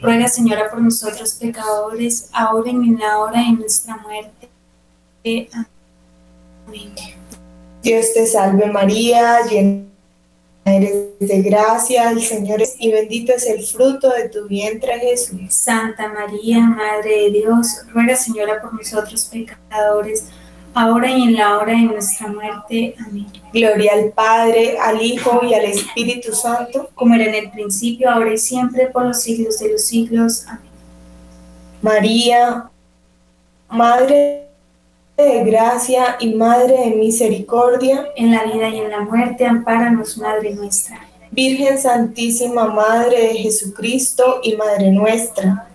ruega 0.00 0.28
Señora 0.28 0.70
por 0.70 0.80
nosotros 0.80 1.34
pecadores, 1.34 2.28
ahora 2.32 2.70
y 2.70 2.74
en 2.74 2.98
la 2.98 3.18
hora 3.18 3.40
de 3.40 3.52
nuestra 3.52 3.96
muerte. 3.96 4.48
Amén. 6.66 6.94
Dios 7.82 8.12
te 8.14 8.26
salve 8.26 8.66
María, 8.66 9.44
llena 9.48 9.86
eres 10.64 11.18
de 11.20 11.42
gracia, 11.42 12.10
el 12.10 12.20
Señor 12.20 12.60
es 12.60 12.74
y 12.78 12.90
bendito 12.90 13.32
es 13.32 13.46
el 13.46 13.64
fruto 13.64 14.10
de 14.10 14.28
tu 14.28 14.46
vientre 14.48 14.98
Jesús. 14.98 15.40
Santa 15.50 16.08
María, 16.08 16.60
Madre 16.60 17.22
de 17.22 17.30
Dios, 17.30 17.82
ruega 17.92 18.16
Señora 18.16 18.60
por 18.60 18.74
nosotros 18.74 19.24
pecadores, 19.26 20.26
ahora 20.76 21.10
y 21.10 21.22
en 21.22 21.34
la 21.34 21.56
hora 21.56 21.72
de 21.72 21.82
nuestra 21.82 22.28
muerte. 22.28 22.94
Amén. 23.04 23.26
Gloria 23.52 23.94
al 23.94 24.10
Padre, 24.10 24.76
al 24.78 25.00
Hijo 25.00 25.40
y 25.42 25.54
al 25.54 25.64
Espíritu 25.64 26.34
Santo, 26.34 26.90
como 26.94 27.14
era 27.14 27.24
en 27.24 27.34
el 27.34 27.50
principio, 27.50 28.10
ahora 28.10 28.34
y 28.34 28.38
siempre, 28.38 28.88
por 28.88 29.06
los 29.06 29.22
siglos 29.22 29.58
de 29.58 29.72
los 29.72 29.82
siglos. 29.82 30.44
Amén. 30.46 30.60
María, 31.80 32.70
Madre 33.70 34.48
de 35.16 35.44
gracia 35.44 36.16
y 36.20 36.34
Madre 36.34 36.76
de 36.76 36.96
misericordia, 36.96 38.08
en 38.14 38.32
la 38.32 38.44
vida 38.44 38.68
y 38.68 38.80
en 38.80 38.90
la 38.90 39.00
muerte, 39.00 39.46
ampáranos, 39.46 40.18
Madre 40.18 40.54
nuestra. 40.54 41.00
Virgen 41.30 41.78
Santísima, 41.78 42.66
Madre 42.66 43.28
de 43.28 43.34
Jesucristo 43.36 44.40
y 44.42 44.56
Madre 44.56 44.90
nuestra. 44.90 45.68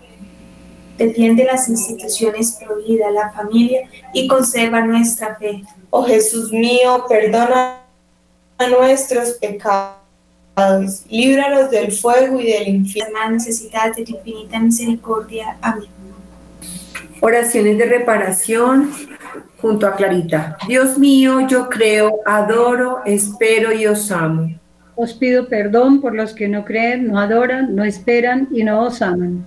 Defiende 0.98 1.44
las 1.44 1.68
instituciones 1.68 2.58
pro 2.60 2.76
vida, 2.76 3.10
la 3.10 3.30
familia 3.32 3.88
y 4.12 4.28
conserva 4.28 4.82
nuestra 4.82 5.36
fe. 5.36 5.62
Oh 5.90 6.04
Jesús 6.04 6.52
mío, 6.52 7.04
perdona 7.08 7.80
nuestros 8.68 9.32
pecados, 9.32 11.04
líbranos 11.08 11.70
del 11.70 11.92
fuego 11.92 12.40
y 12.40 12.52
del 12.52 12.68
infierno. 12.68 13.18
Más 13.18 13.30
necesitadas 13.30 13.96
de 13.96 14.04
tu 14.04 14.16
infinita 14.16 14.58
misericordia. 14.58 15.56
Amén. 15.60 15.88
Oraciones 17.20 17.78
de 17.78 17.86
reparación 17.86 18.90
junto 19.60 19.86
a 19.86 19.94
Clarita. 19.94 20.56
Dios 20.66 20.98
mío, 20.98 21.46
yo 21.48 21.68
creo, 21.68 22.18
adoro, 22.26 23.00
espero 23.04 23.72
y 23.72 23.86
os 23.86 24.10
amo. 24.10 24.50
Os 24.96 25.14
pido 25.14 25.48
perdón 25.48 26.00
por 26.00 26.14
los 26.14 26.34
que 26.34 26.48
no 26.48 26.64
creen, 26.64 27.06
no 27.06 27.18
adoran, 27.18 27.74
no 27.74 27.84
esperan 27.84 28.48
y 28.52 28.64
no 28.64 28.82
os 28.82 29.00
aman. 29.00 29.46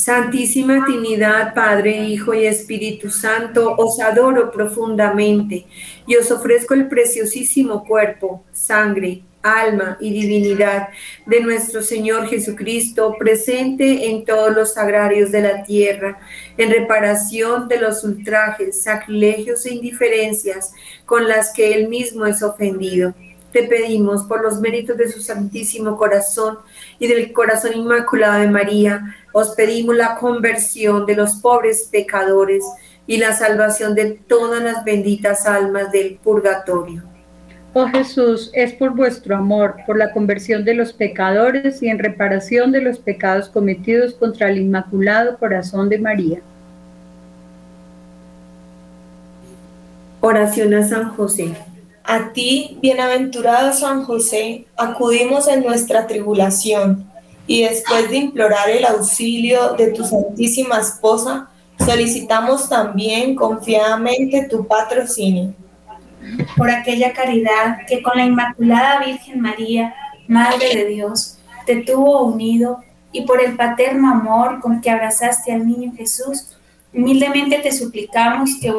Santísima 0.00 0.86
Trinidad, 0.86 1.52
Padre, 1.52 1.94
Hijo 2.04 2.32
y 2.32 2.46
Espíritu 2.46 3.10
Santo, 3.10 3.74
os 3.76 4.00
adoro 4.00 4.50
profundamente 4.50 5.66
y 6.06 6.16
os 6.16 6.30
ofrezco 6.30 6.72
el 6.72 6.88
preciosísimo 6.88 7.84
cuerpo, 7.84 8.42
sangre, 8.50 9.24
alma 9.42 9.98
y 10.00 10.10
divinidad 10.10 10.88
de 11.26 11.40
nuestro 11.40 11.82
Señor 11.82 12.28
Jesucristo, 12.28 13.14
presente 13.18 14.08
en 14.08 14.24
todos 14.24 14.54
los 14.54 14.72
sagrarios 14.72 15.30
de 15.32 15.42
la 15.42 15.64
tierra, 15.64 16.18
en 16.56 16.70
reparación 16.70 17.68
de 17.68 17.80
los 17.80 18.02
ultrajes, 18.02 18.82
sacrilegios 18.82 19.66
e 19.66 19.74
indiferencias 19.74 20.72
con 21.04 21.28
las 21.28 21.52
que 21.52 21.74
Él 21.74 21.88
mismo 21.88 22.24
es 22.24 22.42
ofendido. 22.42 23.14
Te 23.52 23.64
pedimos 23.64 24.24
por 24.24 24.42
los 24.42 24.60
méritos 24.60 24.96
de 24.96 25.10
su 25.10 25.20
Santísimo 25.20 25.96
Corazón 25.96 26.58
y 26.98 27.08
del 27.08 27.32
Corazón 27.32 27.72
Inmaculado 27.74 28.40
de 28.40 28.48
María, 28.48 29.16
os 29.32 29.50
pedimos 29.50 29.96
la 29.96 30.16
conversión 30.16 31.06
de 31.06 31.16
los 31.16 31.36
pobres 31.36 31.88
pecadores 31.90 32.64
y 33.06 33.16
la 33.16 33.32
salvación 33.32 33.94
de 33.94 34.20
todas 34.28 34.62
las 34.62 34.84
benditas 34.84 35.46
almas 35.46 35.90
del 35.90 36.16
purgatorio. 36.22 37.02
Oh 37.72 37.86
Jesús, 37.86 38.50
es 38.52 38.72
por 38.72 38.96
vuestro 38.96 39.36
amor, 39.36 39.76
por 39.86 39.96
la 39.96 40.12
conversión 40.12 40.64
de 40.64 40.74
los 40.74 40.92
pecadores 40.92 41.80
y 41.82 41.88
en 41.88 42.00
reparación 42.00 42.72
de 42.72 42.80
los 42.80 42.98
pecados 42.98 43.48
cometidos 43.48 44.14
contra 44.14 44.48
el 44.50 44.58
Inmaculado 44.58 45.38
Corazón 45.38 45.88
de 45.88 45.98
María. 45.98 46.40
Oración 50.20 50.74
a 50.74 50.86
San 50.86 51.10
José. 51.10 51.54
A 52.04 52.32
ti, 52.32 52.78
bienaventurado 52.80 53.72
San 53.72 54.04
José, 54.04 54.66
acudimos 54.76 55.46
en 55.48 55.62
nuestra 55.62 56.06
tribulación 56.06 57.10
y 57.46 57.62
después 57.62 58.10
de 58.10 58.16
implorar 58.16 58.70
el 58.70 58.84
auxilio 58.84 59.74
de 59.74 59.88
tu 59.88 60.04
Santísima 60.04 60.78
Esposa, 60.78 61.48
solicitamos 61.84 62.68
también 62.68 63.34
confiadamente 63.34 64.46
tu 64.48 64.66
patrocinio. 64.66 65.54
Por 66.56 66.70
aquella 66.70 67.12
caridad 67.12 67.78
que 67.88 68.02
con 68.02 68.16
la 68.16 68.24
Inmaculada 68.24 69.04
Virgen 69.04 69.40
María, 69.40 69.94
Madre 70.28 70.76
de 70.76 70.86
Dios, 70.86 71.38
te 71.66 71.76
tuvo 71.82 72.24
unido 72.24 72.80
y 73.12 73.22
por 73.22 73.42
el 73.42 73.56
paterno 73.56 74.10
amor 74.10 74.60
con 74.60 74.80
que 74.80 74.90
abrazaste 74.90 75.52
al 75.52 75.66
niño 75.66 75.92
Jesús, 75.96 76.56
humildemente 76.94 77.58
te 77.58 77.72
suplicamos 77.72 78.50
que 78.60 78.72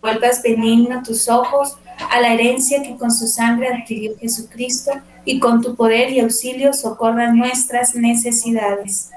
vuelvas 0.00 0.42
benigno 0.42 1.02
tus 1.02 1.28
ojos 1.28 1.76
a 2.10 2.20
la 2.20 2.32
herencia 2.32 2.82
que 2.82 2.96
con 2.96 3.10
su 3.10 3.26
sangre 3.26 3.68
adquirió 3.68 4.16
Jesucristo 4.18 4.92
y 5.24 5.40
con 5.40 5.62
tu 5.62 5.74
poder 5.74 6.10
y 6.10 6.20
auxilio 6.20 6.72
socorran 6.72 7.36
nuestras 7.36 7.94
necesidades. 7.94 9.10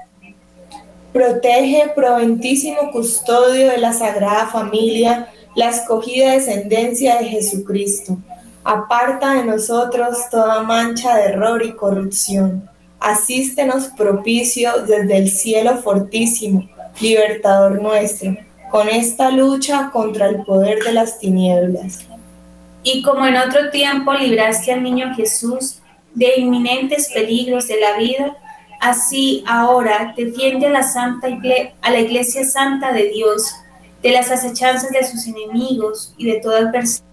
Protege, 1.12 1.92
proventísimo 1.94 2.90
custodio 2.90 3.68
de 3.68 3.78
la 3.78 3.92
Sagrada 3.92 4.46
Familia, 4.46 5.28
la 5.54 5.68
escogida 5.68 6.32
descendencia 6.32 7.18
de 7.18 7.26
Jesucristo. 7.26 8.16
Aparta 8.64 9.34
de 9.34 9.44
nosotros 9.44 10.16
toda 10.30 10.62
mancha 10.62 11.16
de 11.16 11.24
error 11.24 11.62
y 11.64 11.72
corrupción. 11.72 12.68
Asístenos 12.98 13.88
propicio 13.88 14.70
desde 14.86 15.18
el 15.18 15.30
cielo 15.30 15.78
fortísimo, 15.78 16.68
libertador 17.00 17.82
nuestro, 17.82 18.36
con 18.70 18.88
esta 18.88 19.30
lucha 19.30 19.90
contra 19.92 20.28
el 20.28 20.44
poder 20.44 20.82
de 20.82 20.92
las 20.92 21.18
tinieblas. 21.18 22.06
Y 22.82 23.02
como 23.02 23.26
en 23.26 23.36
otro 23.36 23.70
tiempo 23.70 24.12
libraste 24.12 24.72
al 24.72 24.82
niño 24.82 25.14
Jesús 25.14 25.80
de 26.14 26.34
inminentes 26.38 27.10
peligros 27.12 27.68
de 27.68 27.80
la 27.80 27.96
vida, 27.96 28.36
así 28.80 29.44
ahora 29.46 30.12
defiende 30.16 30.66
a 30.66 30.70
la, 30.70 30.82
Santa 30.82 31.28
a 31.80 31.90
la 31.90 32.00
Iglesia 32.00 32.44
Santa 32.44 32.92
de 32.92 33.08
Dios 33.08 33.54
de 34.02 34.10
las 34.10 34.30
acechanzas 34.30 34.90
de 34.90 35.06
sus 35.06 35.26
enemigos 35.28 36.12
y 36.16 36.26
de 36.26 36.40
toda 36.40 36.58
adversidad. 36.58 37.04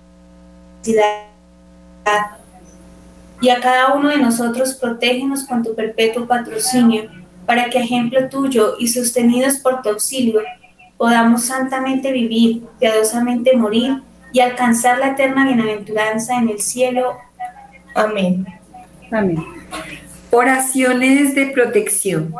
Y 3.41 3.49
a 3.49 3.61
cada 3.61 3.93
uno 3.93 4.09
de 4.09 4.17
nosotros 4.17 4.73
protégenos 4.73 5.43
con 5.43 5.63
tu 5.63 5.75
perpetuo 5.75 6.25
patrocinio, 6.25 7.09
para 7.45 7.69
que 7.69 7.79
ejemplo 7.79 8.27
tuyo 8.29 8.75
y 8.79 8.87
sostenidos 8.87 9.57
por 9.57 9.81
tu 9.81 9.89
auxilio, 9.89 10.41
podamos 10.97 11.45
santamente 11.45 12.11
vivir, 12.11 12.63
piadosamente 12.79 13.55
morir 13.55 14.01
y 14.31 14.39
alcanzar 14.39 14.99
la 14.99 15.09
eterna 15.09 15.45
bienaventuranza 15.45 16.37
en 16.37 16.49
el 16.49 16.59
cielo. 16.59 17.17
Amén. 17.95 18.45
Amén. 19.11 19.43
Oraciones 20.31 21.35
de 21.35 21.47
protección. 21.47 22.33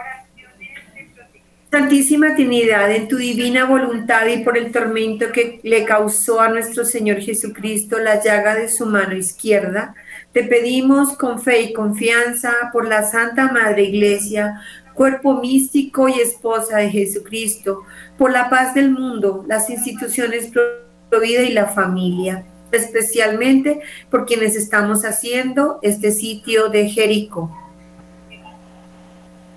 Santísima 1.72 2.34
Trinidad, 2.34 2.92
en 2.92 3.08
tu 3.08 3.18
divina 3.18 3.66
voluntad 3.66 4.26
y 4.26 4.44
por 4.44 4.58
el 4.58 4.72
tormento 4.72 5.32
que 5.32 5.60
le 5.62 5.86
causó 5.86 6.42
a 6.42 6.50
nuestro 6.50 6.84
Señor 6.84 7.20
Jesucristo 7.20 8.00
la 8.00 8.24
llaga 8.24 8.56
de 8.56 8.70
su 8.70 8.88
mano 8.88 9.16
izquierda, 9.16 9.94
te 10.32 10.44
pedimos 10.44 11.16
con 11.16 11.40
fe 11.40 11.62
y 11.62 11.74
confianza 11.74 12.52
por 12.74 12.88
la 12.88 13.04
Santa 13.04 13.52
Madre 13.52 13.84
Iglesia, 13.84 14.62
cuerpo 14.96 15.36
místico 15.36 16.10
y 16.10 16.20
esposa 16.20 16.78
de 16.78 16.90
Jesucristo, 16.90 17.84
por 18.18 18.32
la 18.32 18.50
paz 18.50 18.74
del 18.74 18.90
mundo, 18.90 19.46
las 19.48 19.70
instituciones 19.70 20.48
pro 20.48 20.89
vida 21.18 21.42
y 21.42 21.54
la 21.54 21.66
familia, 21.66 22.44
especialmente 22.72 23.82
por 24.12 24.26
quienes 24.26 24.56
estamos 24.56 25.04
haciendo 25.04 25.80
este 25.82 26.12
sitio 26.12 26.70
de 26.70 26.90
Jericó. 26.90 27.50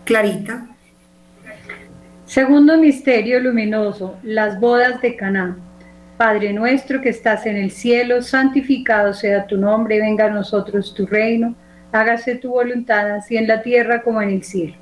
Clarita. 0.04 0.68
Segundo 2.24 2.78
misterio 2.78 3.40
luminoso, 3.40 4.16
las 4.22 4.58
bodas 4.58 5.02
de 5.02 5.16
Caná. 5.16 5.58
Padre 6.16 6.52
nuestro 6.52 7.00
que 7.00 7.10
estás 7.10 7.46
en 7.46 7.56
el 7.56 7.70
cielo, 7.70 8.22
santificado 8.22 9.12
sea 9.12 9.46
tu 9.46 9.58
nombre, 9.58 10.00
venga 10.00 10.26
a 10.26 10.30
nosotros 10.30 10.94
tu 10.94 11.06
reino, 11.06 11.54
hágase 11.92 12.36
tu 12.36 12.50
voluntad 12.50 13.10
así 13.10 13.36
en 13.36 13.48
la 13.48 13.62
tierra 13.62 14.02
como 14.02 14.22
en 14.22 14.30
el 14.30 14.42
cielo. 14.44 14.74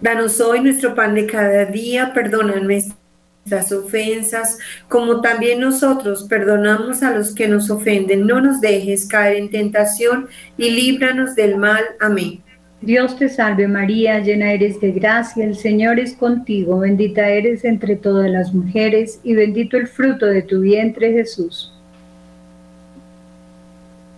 Danos 0.00 0.40
hoy 0.40 0.60
nuestro 0.60 0.94
pan 0.94 1.14
de 1.14 1.26
cada 1.26 1.64
día, 1.64 2.12
perdona 2.12 2.56
nuestras 2.56 2.98
nuestras 3.46 3.70
ofensas, 3.72 4.58
como 4.88 5.20
también 5.20 5.60
nosotros 5.60 6.26
perdonamos 6.28 7.02
a 7.02 7.12
los 7.12 7.32
que 7.32 7.46
nos 7.46 7.70
ofenden. 7.70 8.26
No 8.26 8.40
nos 8.40 8.60
dejes 8.60 9.06
caer 9.06 9.36
en 9.36 9.50
tentación 9.50 10.26
y 10.56 10.70
líbranos 10.70 11.36
del 11.36 11.56
mal. 11.56 11.84
Amén. 12.00 12.40
Dios 12.80 13.16
te 13.18 13.28
salve 13.28 13.68
María, 13.68 14.18
llena 14.18 14.52
eres 14.52 14.80
de 14.80 14.92
gracia, 14.92 15.44
el 15.44 15.56
Señor 15.56 15.98
es 15.98 16.14
contigo, 16.14 16.80
bendita 16.80 17.26
eres 17.28 17.64
entre 17.64 17.96
todas 17.96 18.30
las 18.30 18.52
mujeres 18.52 19.18
y 19.22 19.34
bendito 19.34 19.76
el 19.76 19.88
fruto 19.88 20.26
de 20.26 20.42
tu 20.42 20.60
vientre 20.60 21.12
Jesús. 21.12 21.72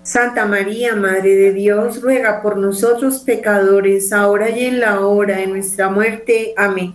Santa 0.02 0.46
María, 0.46 0.96
Madre 0.96 1.36
de 1.36 1.52
Dios, 1.52 2.00
ruega 2.00 2.42
por 2.42 2.56
nosotros 2.56 3.20
pecadores, 3.20 4.12
ahora 4.12 4.50
y 4.50 4.64
en 4.64 4.80
la 4.80 5.00
hora 5.00 5.36
de 5.36 5.46
nuestra 5.46 5.90
muerte. 5.90 6.54
Amén. 6.56 6.94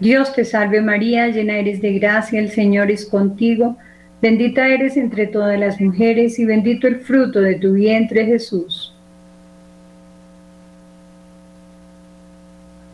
Dios 0.00 0.32
te 0.34 0.44
salve 0.44 0.80
María, 0.80 1.28
llena 1.28 1.56
eres 1.56 1.80
de 1.80 1.98
gracia, 1.98 2.38
el 2.38 2.50
Señor 2.50 2.90
es 2.90 3.06
contigo, 3.06 3.76
bendita 4.22 4.68
eres 4.68 4.96
entre 4.96 5.26
todas 5.26 5.58
las 5.58 5.80
mujeres 5.80 6.38
y 6.38 6.44
bendito 6.44 6.86
el 6.86 7.00
fruto 7.00 7.40
de 7.40 7.56
tu 7.56 7.72
vientre 7.72 8.24
Jesús. 8.24 8.94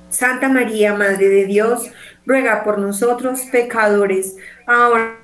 Santa 0.08 0.48
María, 0.48 0.94
Madre 0.94 1.28
de 1.28 1.44
Dios, 1.44 1.90
ruega 2.24 2.64
por 2.64 2.78
nosotros 2.78 3.42
pecadores, 3.50 4.36
ahora 4.66 5.23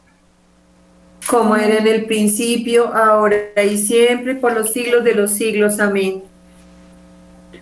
como 1.27 1.55
era 1.55 1.77
en 1.77 1.87
el 1.87 2.05
principio, 2.05 2.93
ahora 2.93 3.37
y 3.63 3.77
siempre, 3.77 4.35
por 4.35 4.53
los 4.53 4.73
siglos 4.73 5.03
de 5.03 5.15
los 5.15 5.31
siglos. 5.31 5.79
Amén. 5.79 6.23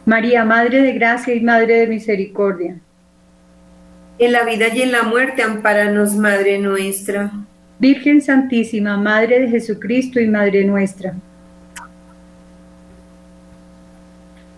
María, 0.05 0.43
Madre 0.43 0.81
de 0.81 0.93
Gracia 0.93 1.35
y 1.35 1.41
Madre 1.41 1.79
de 1.79 1.87
Misericordia. 1.87 2.77
En 4.17 4.31
la 4.31 4.43
vida 4.43 4.67
y 4.73 4.81
en 4.81 4.91
la 4.91 5.03
muerte, 5.03 5.43
amparanos, 5.43 6.15
Madre 6.15 6.57
nuestra. 6.57 7.31
Virgen 7.79 8.21
Santísima, 8.21 8.97
Madre 8.97 9.39
de 9.41 9.49
Jesucristo 9.49 10.19
y 10.19 10.27
Madre 10.27 10.65
nuestra. 10.65 11.13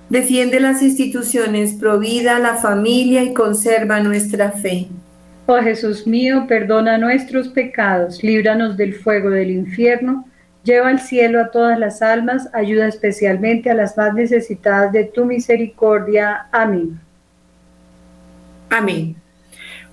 Defiende 0.09 0.59
las 0.59 0.81
instituciones, 0.81 1.73
provida 1.73 2.39
la 2.39 2.55
familia 2.55 3.23
y 3.23 3.33
conserva 3.33 4.01
nuestra 4.01 4.51
fe. 4.51 4.87
Oh 5.47 5.61
Jesús 5.61 6.05
mío, 6.05 6.45
perdona 6.47 6.97
nuestros 6.97 7.49
pecados, 7.49 8.23
líbranos 8.23 8.77
del 8.77 8.93
fuego 8.93 9.29
del 9.29 9.51
infierno, 9.51 10.25
lleva 10.63 10.89
al 10.89 10.99
cielo 10.99 11.41
a 11.41 11.51
todas 11.51 11.77
las 11.79 12.01
almas, 12.01 12.47
ayuda 12.53 12.87
especialmente 12.87 13.69
a 13.69 13.73
las 13.73 13.97
más 13.97 14.13
necesitadas 14.13 14.91
de 14.91 15.05
tu 15.05 15.25
misericordia. 15.25 16.47
Amén. 16.51 16.99
Amén. 18.69 19.15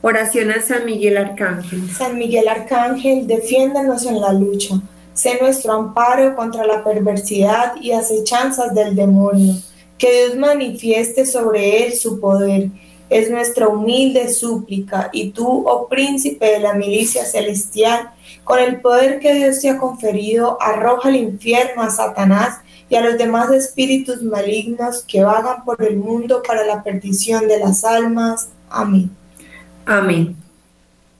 Oración 0.00 0.52
a 0.52 0.60
San 0.60 0.84
Miguel 0.84 1.16
Arcángel. 1.16 1.88
San 1.90 2.16
Miguel 2.16 2.46
Arcángel, 2.46 3.26
defiéndanos 3.26 4.06
en 4.06 4.20
la 4.20 4.32
lucha. 4.32 4.76
Sé 5.12 5.38
nuestro 5.40 5.72
amparo 5.72 6.36
contra 6.36 6.64
la 6.64 6.84
perversidad 6.84 7.74
y 7.80 7.90
acechanzas 7.90 8.72
del 8.72 8.94
demonio. 8.94 9.54
Que 9.98 10.26
Dios 10.26 10.36
manifieste 10.36 11.26
sobre 11.26 11.84
él 11.84 11.94
su 11.94 12.20
poder 12.20 12.68
es 13.10 13.30
nuestra 13.30 13.68
humilde 13.68 14.28
súplica, 14.28 15.08
y 15.12 15.30
tú, 15.30 15.64
oh 15.66 15.88
príncipe 15.88 16.46
de 16.46 16.60
la 16.60 16.74
milicia 16.74 17.24
celestial, 17.24 18.10
con 18.44 18.58
el 18.58 18.80
poder 18.80 19.18
que 19.20 19.34
Dios 19.34 19.60
te 19.60 19.70
ha 19.70 19.78
conferido, 19.78 20.58
arroja 20.60 21.08
al 21.08 21.16
infierno 21.16 21.82
a 21.82 21.90
Satanás 21.90 22.58
y 22.90 22.96
a 22.96 23.00
los 23.00 23.18
demás 23.18 23.50
espíritus 23.50 24.22
malignos 24.22 25.04
que 25.06 25.22
vagan 25.22 25.64
por 25.64 25.82
el 25.82 25.96
mundo 25.96 26.42
para 26.46 26.64
la 26.64 26.82
perdición 26.82 27.48
de 27.48 27.58
las 27.58 27.84
almas. 27.84 28.48
Amén. 28.70 29.10
Amén. 29.84 30.36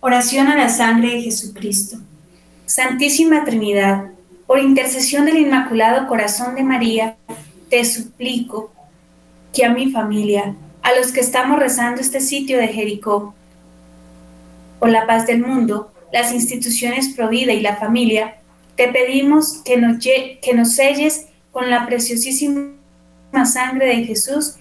Oración 0.01 0.47
a 0.47 0.57
la 0.57 0.69
sangre 0.69 1.15
de 1.15 1.23
Jesucristo. 1.23 1.99
Santísima 2.67 3.45
Trinidad, 3.45 4.11
por 4.47 4.59
intercesión 4.59 5.25
del 5.25 5.39
Inmaculado 5.39 6.07
Corazón 6.07 6.55
de 6.55 6.63
María, 6.63 7.17
te 7.69 7.85
suplico 7.85 8.71
que 9.53 9.65
a 9.65 9.73
mi 9.73 9.91
familia, 9.91 10.55
a 10.89 10.99
los 10.99 11.13
que 11.13 11.21
estamos 11.21 11.59
rezando 11.59 12.01
este 12.01 12.19
sitio 12.19 12.57
de 12.57 12.69
Jericó. 12.69 13.35
Por 14.79 14.89
la 14.89 15.07
paz 15.07 15.27
del 15.27 15.45
mundo, 15.45 15.93
las 16.15 16.33
instituciones 16.33 17.11
Provida 17.15 17.53
y 17.53 17.61
la 17.61 17.77
familia, 17.77 18.39
te 18.75 18.89
pedimos 18.89 19.61
que 19.67 19.77
nos, 19.77 19.99
que 19.99 20.55
nos 20.55 20.73
selles 20.73 21.27
con 21.53 21.69
la 21.69 21.85
preciosísima 21.85 22.73
sangre 23.45 23.87
de 23.87 24.05
Jesús 24.07 24.55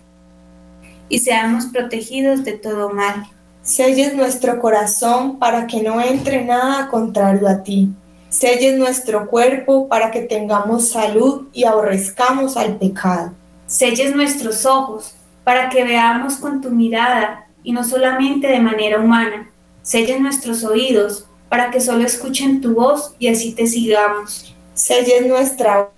y 1.08 1.20
seamos 1.20 1.68
protegidos 1.68 2.44
de 2.44 2.54
todo 2.54 2.90
mal. 2.90 3.26
Selles 3.62 4.14
nuestro 4.14 4.60
corazón 4.60 5.40
para 5.40 5.66
que 5.66 5.82
no 5.82 6.02
entre 6.02 6.44
nada 6.44 6.90
contrario 6.90 7.48
a 7.48 7.64
ti. 7.64 7.88
Selles 8.28 8.78
nuestro 8.78 9.30
cuerpo 9.30 9.88
para 9.88 10.12
que 10.12 10.24
tengamos 10.24 10.90
salud 10.90 11.48
y 11.54 11.64
aborrezcamos 11.64 12.58
al 12.58 12.76
pecado. 12.76 13.32
Selles 13.66 14.14
nuestros 14.14 14.66
ojos 14.66 15.17
para 15.48 15.70
que 15.70 15.86
veamos 15.86 16.36
con 16.36 16.60
tu 16.60 16.72
mirada 16.72 17.48
y 17.64 17.72
no 17.72 17.86
solamente 17.86 18.48
de 18.48 18.60
manera 18.60 19.00
humana. 19.00 19.50
Sellen 19.82 20.22
nuestros 20.22 20.66
oídos 20.66 21.26
para 21.48 21.72
que 21.72 21.80
solo 21.80 22.06
escuchen 22.06 22.60
tu 22.60 22.74
voz 22.74 23.16
y 23.18 23.30
así 23.30 23.54
te 23.54 23.66
sigamos. 23.66 24.54
Sellen 24.74 25.30
nuestra 25.30 25.90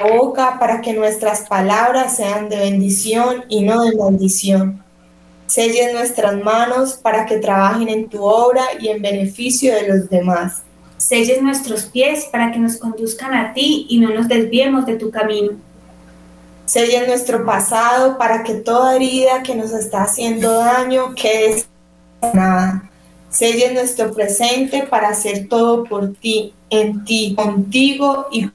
boca 0.00 0.58
para 0.58 0.80
que 0.80 0.92
nuestras 0.92 1.42
palabras 1.42 2.16
sean 2.16 2.48
de 2.48 2.56
bendición 2.56 3.44
y 3.48 3.62
no 3.62 3.84
de 3.84 3.94
maldición. 3.94 4.82
Sellen 5.46 5.94
nuestras 5.94 6.42
manos 6.42 6.94
para 6.94 7.26
que 7.26 7.38
trabajen 7.38 7.88
en 7.88 8.08
tu 8.08 8.24
obra 8.24 8.64
y 8.80 8.88
en 8.88 9.02
beneficio 9.02 9.72
de 9.72 9.86
los 9.86 10.10
demás. 10.10 10.64
Sellen 10.96 11.44
nuestros 11.44 11.84
pies 11.86 12.24
para 12.24 12.50
que 12.50 12.58
nos 12.58 12.76
conduzcan 12.76 13.34
a 13.34 13.54
ti 13.54 13.86
y 13.88 14.00
no 14.00 14.10
nos 14.10 14.26
desviemos 14.26 14.84
de 14.84 14.96
tu 14.96 15.12
camino. 15.12 15.52
Sella 16.66 17.06
nuestro 17.06 17.46
pasado 17.46 18.18
para 18.18 18.42
que 18.42 18.54
toda 18.54 18.96
herida 18.96 19.42
que 19.42 19.54
nos 19.54 19.72
está 19.72 20.02
haciendo 20.02 20.52
daño 20.52 21.14
quede 21.14 21.64
sanada. 22.20 22.90
Sella 23.30 23.72
nuestro 23.72 24.12
presente 24.12 24.82
para 24.82 25.10
hacer 25.10 25.48
todo 25.48 25.84
por 25.84 26.14
ti, 26.14 26.54
en 26.70 27.04
ti, 27.04 27.34
contigo 27.36 28.26
y 28.32 28.50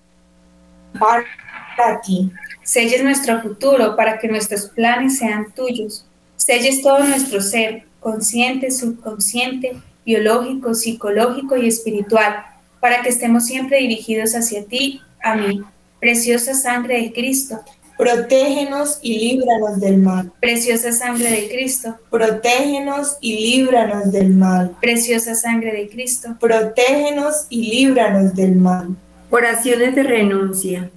para 0.99 2.01
ti. 2.01 2.31
Selles 2.63 3.03
nuestro 3.03 3.41
futuro 3.41 3.95
para 3.95 4.19
que 4.19 4.27
nuestros 4.27 4.65
planes 4.65 5.17
sean 5.17 5.51
tuyos. 5.53 6.05
Selles 6.35 6.81
todo 6.81 7.03
nuestro 7.03 7.41
ser, 7.41 7.85
consciente, 7.99 8.71
subconsciente, 8.71 9.81
biológico, 10.05 10.73
psicológico 10.73 11.55
y 11.57 11.67
espiritual, 11.67 12.45
para 12.79 13.01
que 13.01 13.09
estemos 13.09 13.45
siempre 13.45 13.79
dirigidos 13.79 14.35
hacia 14.35 14.65
ti. 14.65 15.01
Amén. 15.23 15.63
Preciosa 15.99 16.55
sangre 16.55 17.01
de 17.01 17.13
Cristo. 17.13 17.61
Protégenos 18.01 18.97
y 19.03 19.19
líbranos 19.19 19.79
del 19.79 19.99
mal. 19.99 20.31
Preciosa 20.39 20.91
sangre 20.91 21.29
de 21.29 21.49
Cristo. 21.49 21.99
Protégenos 22.09 23.15
y 23.21 23.59
líbranos 23.59 24.11
del 24.11 24.29
mal. 24.31 24.75
Preciosa 24.81 25.35
sangre 25.35 25.71
de 25.71 25.87
Cristo. 25.87 26.35
Protégenos 26.39 27.45
y 27.49 27.69
líbranos 27.69 28.33
del 28.33 28.55
mal. 28.55 28.95
Oraciones 29.29 29.93
de 29.93 30.01
renuncia. 30.01 30.89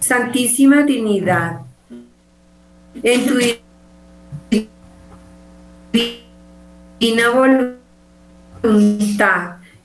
Santísima 0.00 0.84
Trinidad, 0.84 1.60
en 3.02 3.26
tu 3.26 3.38
divina 7.00 7.30
voluntad 7.30 7.83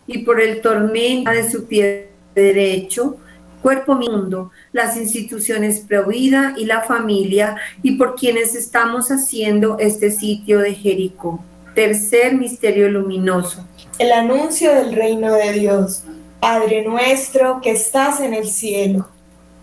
y 0.08 0.18
por 0.20 0.42
el 0.42 0.62
tormento 0.62 1.32
de 1.32 1.50
su 1.50 1.65
pie 1.65 2.10
derecho, 2.34 3.18
cuerpo 3.62 3.96
mundo, 3.96 4.52
las 4.72 4.98
instituciones 4.98 5.82
Provida 5.82 6.54
y 6.58 6.65
la 6.65 6.82
familia 6.82 7.58
y 7.84 7.98
por 7.98 8.15
quienes 8.15 8.56
estamos 8.56 9.10
haciendo 9.10 9.78
este 9.80 10.12
sitio 10.12 10.60
de 10.60 10.74
Jericó. 10.74 11.44
Tercer 11.76 12.36
misterio 12.36 12.89
luminoso. 12.89 13.68
El 13.98 14.12
anuncio 14.12 14.74
del 14.74 14.94
reino 14.94 15.34
de 15.34 15.54
Dios. 15.54 16.04
Padre 16.39 16.86
nuestro 16.86 17.60
que 17.62 17.72
estás 17.72 18.22
en 18.22 18.34
el 18.34 18.48
cielo 18.48 19.10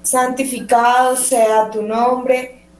santificado 0.07 1.17
sea 1.17 1.71
tu 1.71 1.83
nombre, 1.83 2.56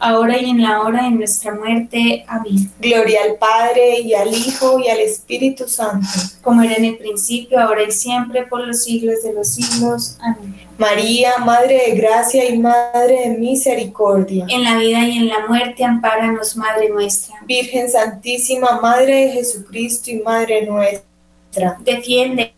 ahora 0.00 0.38
y 0.38 0.50
en 0.50 0.62
la 0.62 0.80
hora 0.80 1.04
de 1.04 1.10
nuestra 1.10 1.54
muerte. 1.54 2.24
Amén. 2.26 2.70
Gloria 2.80 3.20
al 3.24 3.36
Padre 3.36 4.00
y 4.00 4.14
al 4.14 4.34
Hijo 4.34 4.80
y 4.80 4.88
al 4.88 4.98
Espíritu 4.98 5.68
Santo. 5.68 6.08
Como 6.42 6.62
era 6.62 6.74
en 6.76 6.86
el 6.86 6.96
principio, 6.96 7.60
ahora 7.60 7.82
y 7.84 7.92
siempre, 7.92 8.46
por 8.46 8.66
los 8.66 8.82
siglos 8.82 9.22
de 9.22 9.34
los 9.34 9.48
siglos. 9.48 10.16
Amén. 10.20 10.56
María, 10.78 11.36
Madre 11.38 11.82
de 11.88 11.94
Gracia 11.94 12.48
y 12.48 12.58
Madre 12.58 13.28
de 13.28 13.38
Misericordia. 13.38 14.46
En 14.48 14.64
la 14.64 14.78
vida 14.78 15.06
y 15.06 15.18
en 15.18 15.28
la 15.28 15.46
muerte, 15.46 15.84
ampáranos, 15.84 16.56
Madre 16.56 16.88
nuestra. 16.88 17.36
Virgen 17.46 17.90
Santísima, 17.90 18.80
Madre 18.80 19.26
de 19.26 19.32
Jesucristo 19.32 20.10
y 20.10 20.20
Madre 20.20 20.66
nuestra. 20.66 21.76
Defiende 21.84 22.54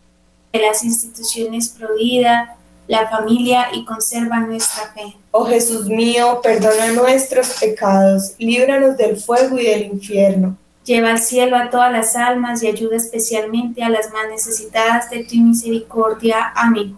las 0.53 0.83
instituciones 0.85 1.69
Provida, 1.69 2.55
la 2.93 3.09
familia 3.09 3.69
y 3.73 3.85
conserva 3.85 4.39
nuestra 4.39 4.93
fe. 4.93 5.15
Oh 5.31 5.45
Jesús 5.45 5.87
mío, 5.87 6.39
perdona 6.43 6.91
nuestros 6.91 7.59
pecados, 7.59 8.35
líbranos 8.37 8.97
del 8.97 9.17
fuego 9.17 9.57
y 9.57 9.65
del 9.65 9.83
infierno. 9.85 10.55
Lleva 10.85 11.09
al 11.09 11.19
cielo 11.19 11.57
a 11.57 11.71
todas 11.71 11.91
las 11.91 12.15
almas 12.15 12.61
y 12.61 12.67
ayuda 12.67 12.97
especialmente 12.97 13.81
a 13.83 13.89
las 13.89 14.11
más 14.11 14.29
necesitadas 14.29 15.09
de 15.09 15.23
tu 15.23 15.37
misericordia. 15.37 16.51
Amén. 16.55 16.95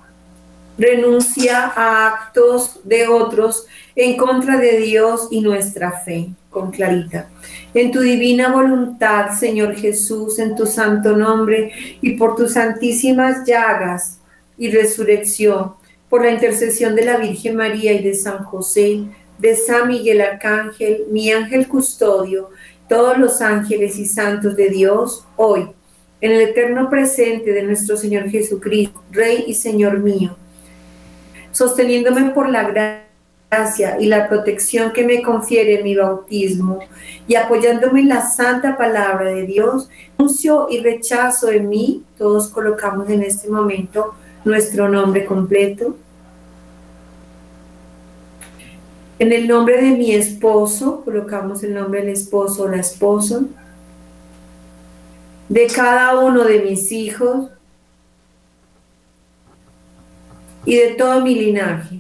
Renuncia 0.78 1.72
a 1.74 2.08
actos 2.08 2.82
de 2.84 3.08
otros 3.08 3.66
en 3.96 4.18
contra 4.18 4.58
de 4.58 4.80
Dios 4.80 5.30
y 5.32 5.40
nuestra 5.40 5.92
fe. 6.02 6.28
Con 6.50 6.72
Clarita. 6.72 7.28
En 7.74 7.92
tu 7.92 8.00
divina 8.00 8.50
voluntad, 8.50 9.38
Señor 9.38 9.76
Jesús, 9.76 10.40
en 10.40 10.56
tu 10.56 10.66
santo 10.66 11.16
nombre 11.16 11.72
y 12.02 12.12
por 12.12 12.36
tus 12.36 12.54
santísimas 12.54 13.46
llagas 13.46 14.20
y 14.58 14.72
resurrección, 14.72 15.74
por 16.16 16.24
la 16.24 16.32
intercesión 16.32 16.96
de 16.96 17.04
la 17.04 17.18
Virgen 17.18 17.58
María 17.58 17.92
y 17.92 18.02
de 18.02 18.14
San 18.14 18.46
José, 18.46 19.02
de 19.38 19.54
San 19.54 19.90
Miguel 19.90 20.22
Arcángel, 20.22 21.08
mi 21.12 21.30
ángel 21.30 21.68
custodio, 21.68 22.52
todos 22.88 23.18
los 23.18 23.42
ángeles 23.42 24.00
y 24.00 24.06
santos 24.06 24.56
de 24.56 24.70
Dios, 24.70 25.26
hoy, 25.36 25.68
en 26.22 26.32
el 26.32 26.40
eterno 26.40 26.90
presente 26.90 27.52
de 27.52 27.64
nuestro 27.64 27.98
Señor 27.98 28.30
Jesucristo, 28.30 29.04
Rey 29.12 29.44
y 29.46 29.56
Señor 29.56 30.00
mío, 30.00 30.38
sosteniéndome 31.52 32.30
por 32.30 32.48
la 32.48 32.64
gracia 33.52 33.98
y 34.00 34.06
la 34.06 34.30
protección 34.30 34.94
que 34.94 35.06
me 35.06 35.22
confiere 35.22 35.84
mi 35.84 35.98
bautismo 35.98 36.80
y 37.28 37.36
apoyándome 37.36 38.00
en 38.00 38.08
la 38.08 38.22
santa 38.22 38.78
palabra 38.78 39.32
de 39.32 39.46
Dios, 39.46 39.90
anuncio 40.18 40.68
y 40.70 40.80
rechazo 40.80 41.52
en 41.52 41.68
mí, 41.68 42.06
todos 42.18 42.48
colocamos 42.48 43.10
en 43.10 43.22
este 43.22 43.50
momento 43.50 44.14
nuestro 44.46 44.88
nombre 44.88 45.26
completo. 45.26 45.98
En 49.18 49.32
el 49.32 49.48
nombre 49.48 49.82
de 49.82 49.92
mi 49.92 50.12
esposo, 50.12 51.02
colocamos 51.06 51.64
el 51.64 51.74
nombre 51.74 52.02
del 52.02 52.10
esposo 52.10 52.64
o 52.64 52.68
la 52.68 52.78
esposa, 52.78 53.42
de 55.48 55.68
cada 55.68 56.20
uno 56.20 56.44
de 56.44 56.60
mis 56.60 56.92
hijos 56.92 57.50
y 60.66 60.76
de 60.76 60.96
todo 60.96 61.22
mi 61.22 61.36
linaje, 61.36 62.00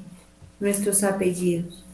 nuestros 0.60 1.04
apellidos. 1.06 1.86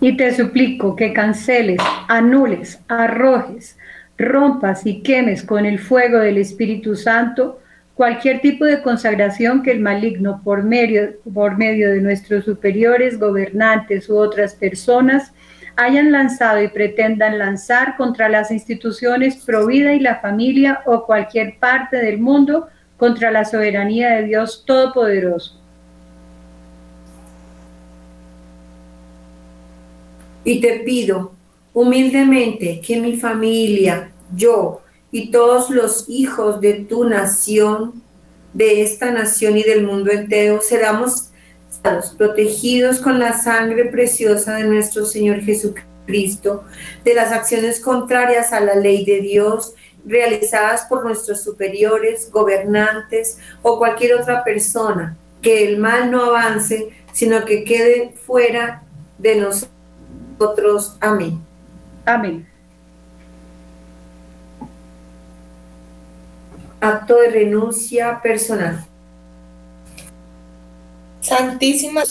Y 0.00 0.16
te 0.16 0.34
suplico 0.34 0.96
que 0.96 1.12
canceles, 1.12 1.78
anules, 2.08 2.80
arrojes, 2.88 3.76
rompas 4.18 4.86
y 4.86 5.02
quemes 5.02 5.42
con 5.42 5.66
el 5.66 5.78
fuego 5.78 6.18
del 6.18 6.38
Espíritu 6.38 6.96
Santo 6.96 7.60
cualquier 7.94 8.40
tipo 8.40 8.64
de 8.64 8.82
consagración 8.82 9.62
que 9.62 9.70
el 9.70 9.80
maligno 9.80 10.40
por 10.42 10.62
medio, 10.62 11.14
por 11.32 11.56
medio 11.56 11.90
de 11.90 12.00
nuestros 12.00 12.44
superiores, 12.44 13.18
gobernantes 13.18 14.08
u 14.08 14.16
otras 14.16 14.54
personas 14.54 15.32
hayan 15.76 16.12
lanzado 16.12 16.62
y 16.62 16.68
pretendan 16.68 17.38
lanzar 17.38 17.96
contra 17.96 18.28
las 18.28 18.50
instituciones 18.50 19.36
Provida 19.44 19.92
y 19.94 20.00
la 20.00 20.20
familia 20.20 20.82
o 20.86 21.04
cualquier 21.04 21.58
parte 21.58 21.96
del 21.96 22.18
mundo 22.18 22.68
contra 22.96 23.30
la 23.30 23.44
soberanía 23.44 24.10
de 24.16 24.24
Dios 24.24 24.64
Todopoderoso. 24.66 25.60
Y 30.44 30.60
te 30.60 30.80
pido 30.80 31.32
humildemente 31.74 32.80
que 32.80 32.98
mi 32.98 33.18
familia, 33.18 34.12
yo 34.34 34.80
y 35.10 35.30
todos 35.30 35.68
los 35.70 36.06
hijos 36.08 36.60
de 36.60 36.74
tu 36.74 37.04
nación, 37.04 38.02
de 38.54 38.82
esta 38.82 39.10
nación 39.10 39.58
y 39.58 39.64
del 39.64 39.84
mundo 39.84 40.10
entero, 40.10 40.60
seramos 40.62 41.30
protegidos 42.16 42.98
con 43.00 43.18
la 43.18 43.38
sangre 43.38 43.86
preciosa 43.86 44.54
de 44.54 44.64
nuestro 44.64 45.04
Señor 45.04 45.40
Jesucristo, 45.40 46.64
de 47.04 47.14
las 47.14 47.32
acciones 47.32 47.80
contrarias 47.80 48.52
a 48.52 48.60
la 48.60 48.74
ley 48.74 49.04
de 49.04 49.20
Dios 49.20 49.74
realizadas 50.06 50.82
por 50.88 51.04
nuestros 51.04 51.42
superiores, 51.42 52.30
gobernantes 52.30 53.38
o 53.62 53.78
cualquier 53.78 54.14
otra 54.14 54.44
persona, 54.44 55.16
que 55.42 55.66
el 55.66 55.78
mal 55.78 56.10
no 56.10 56.24
avance, 56.24 56.88
sino 57.12 57.44
que 57.44 57.64
quede 57.64 58.14
fuera 58.26 58.82
de 59.18 59.36
nosotros. 59.36 60.96
Amén. 61.00 61.53
Amén. 62.04 62.46
Acto 66.80 67.16
de 67.16 67.30
renuncia 67.30 68.20
personal. 68.22 68.84
Santísima, 71.20 72.02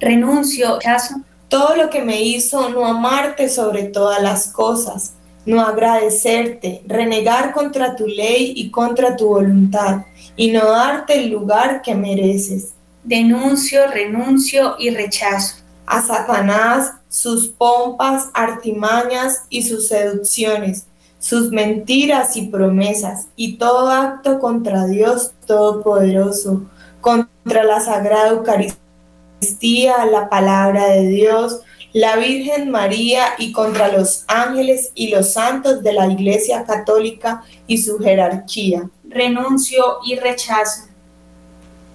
renuncio, 0.00 0.78
caso, 0.82 1.20
todo 1.48 1.76
lo 1.76 1.90
que 1.90 2.02
me 2.02 2.22
hizo 2.22 2.68
no 2.70 2.84
amarte 2.84 3.48
sobre 3.48 3.84
todas 3.84 4.20
las 4.20 4.48
cosas, 4.48 5.12
no 5.44 5.60
agradecerte, 5.60 6.82
renegar 6.88 7.52
contra 7.52 7.94
tu 7.94 8.08
ley 8.08 8.52
y 8.56 8.72
contra 8.72 9.16
tu 9.16 9.28
voluntad, 9.28 10.06
y 10.34 10.50
no 10.50 10.72
darte 10.72 11.20
el 11.20 11.30
lugar 11.30 11.82
que 11.82 11.94
mereces. 11.94 12.72
Denuncio, 13.04 13.86
renuncio 13.86 14.74
y 14.80 14.90
rechazo. 14.90 15.58
A 15.86 16.02
Satanás, 16.02 16.94
sus 17.08 17.48
pompas, 17.48 18.28
artimañas 18.34 19.44
y 19.48 19.62
sus 19.62 19.88
seducciones, 19.88 20.86
sus 21.18 21.50
mentiras 21.50 22.36
y 22.36 22.46
promesas, 22.46 23.28
y 23.36 23.56
todo 23.56 23.90
acto 23.90 24.38
contra 24.38 24.86
Dios 24.86 25.32
Todopoderoso, 25.46 26.62
contra 27.00 27.64
la 27.64 27.80
Sagrada 27.80 28.30
Eucaristía, 28.30 30.04
la 30.06 30.28
palabra 30.28 30.88
de 30.88 31.06
Dios, 31.08 31.60
la 31.92 32.16
Virgen 32.16 32.70
María 32.70 33.24
y 33.38 33.52
contra 33.52 33.88
los 33.88 34.24
ángeles 34.28 34.90
y 34.94 35.08
los 35.08 35.32
santos 35.32 35.82
de 35.82 35.94
la 35.94 36.06
Iglesia 36.06 36.64
Católica 36.64 37.42
y 37.66 37.78
su 37.78 37.98
jerarquía. 37.98 38.90
Renuncio 39.08 39.98
y 40.04 40.16
rechazo. 40.16 40.88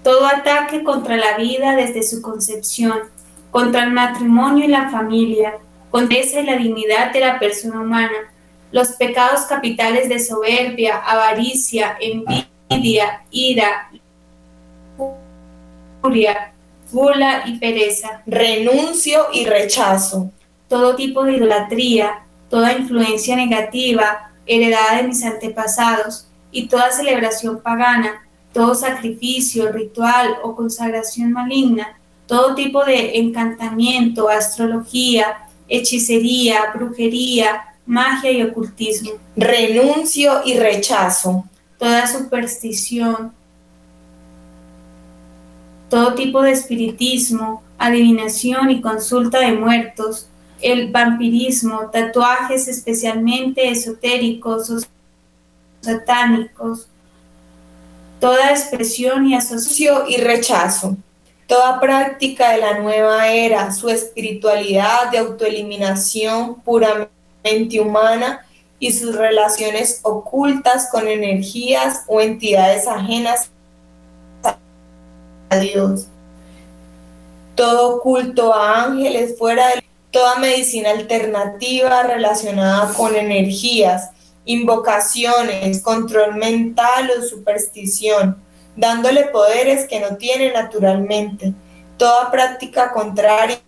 Todo 0.03 0.25
ataque 0.25 0.83
contra 0.83 1.17
la 1.17 1.37
vida 1.37 1.75
desde 1.75 2.01
su 2.01 2.23
concepción, 2.23 2.99
contra 3.51 3.83
el 3.83 3.91
matrimonio 3.91 4.65
y 4.65 4.69
la 4.69 4.89
familia, 4.89 5.57
contra 5.89 6.17
esa 6.17 6.39
y 6.39 6.45
la 6.45 6.57
dignidad 6.57 7.11
de 7.11 7.19
la 7.19 7.37
persona 7.37 7.81
humana, 7.81 8.31
los 8.71 8.93
pecados 8.93 9.41
capitales 9.41 10.07
de 10.07 10.19
soberbia, 10.19 10.97
avaricia, 10.97 11.97
envidia, 11.99 13.23
ira, 13.29 13.91
furia, 16.01 16.53
gula 16.91 17.43
y 17.45 17.57
pereza. 17.59 18.23
Renuncio 18.25 19.27
y 19.33 19.45
rechazo. 19.45 20.31
Todo 20.69 20.95
tipo 20.95 21.23
de 21.25 21.33
idolatría, 21.33 22.23
toda 22.49 22.73
influencia 22.73 23.35
negativa 23.35 24.31
heredada 24.45 24.97
de 24.97 25.07
mis 25.09 25.23
antepasados 25.23 26.27
y 26.51 26.67
toda 26.67 26.91
celebración 26.91 27.61
pagana, 27.61 28.27
todo 28.53 28.75
sacrificio, 28.75 29.71
ritual 29.71 30.37
o 30.43 30.55
consagración 30.55 31.31
maligna, 31.31 31.97
todo 32.31 32.55
tipo 32.55 32.85
de 32.85 33.17
encantamiento, 33.17 34.29
astrología, 34.29 35.49
hechicería, 35.67 36.71
brujería, 36.73 37.75
magia 37.85 38.31
y 38.31 38.41
ocultismo. 38.41 39.11
Renuncio 39.35 40.41
y 40.45 40.57
rechazo. 40.57 41.43
Toda 41.77 42.07
superstición, 42.07 43.33
todo 45.89 46.13
tipo 46.13 46.41
de 46.41 46.51
espiritismo, 46.51 47.63
adivinación 47.77 48.71
y 48.71 48.79
consulta 48.79 49.41
de 49.41 49.51
muertos, 49.51 50.29
el 50.61 50.89
vampirismo, 50.89 51.89
tatuajes 51.91 52.69
especialmente 52.69 53.69
esotéricos 53.69 54.69
o 54.69 54.79
satánicos, 55.81 56.87
toda 58.21 58.51
expresión 58.51 59.27
y 59.27 59.35
asociación 59.35 60.03
y 60.07 60.15
rechazo, 60.15 60.95
toda 61.51 61.81
práctica 61.81 62.53
de 62.53 62.59
la 62.59 62.79
nueva 62.79 63.27
era, 63.27 63.73
su 63.73 63.89
espiritualidad 63.89 65.11
de 65.11 65.17
autoeliminación 65.17 66.61
puramente 66.61 67.77
humana 67.77 68.47
y 68.79 68.93
sus 68.93 69.13
relaciones 69.13 69.99
ocultas 70.03 70.87
con 70.89 71.09
energías 71.09 72.05
o 72.07 72.21
entidades 72.21 72.87
ajenas 72.87 73.51
Dios. 75.59 76.07
Todo 77.55 77.99
culto 77.99 78.53
a 78.53 78.85
ángeles 78.85 79.37
fuera 79.37 79.67
de 79.75 79.83
toda 80.09 80.37
medicina 80.37 80.91
alternativa 80.91 82.03
relacionada 82.03 82.93
con 82.93 83.13
energías, 83.13 84.11
invocaciones, 84.45 85.81
control 85.81 86.35
mental 86.35 87.11
o 87.19 87.21
superstición, 87.21 88.37
dándole 88.75 89.25
poderes 89.25 89.87
que 89.87 89.99
no 89.99 90.17
tiene 90.17 90.51
naturalmente. 90.51 91.53
Toda 91.97 92.31
práctica 92.31 92.91
contraria 92.91 93.59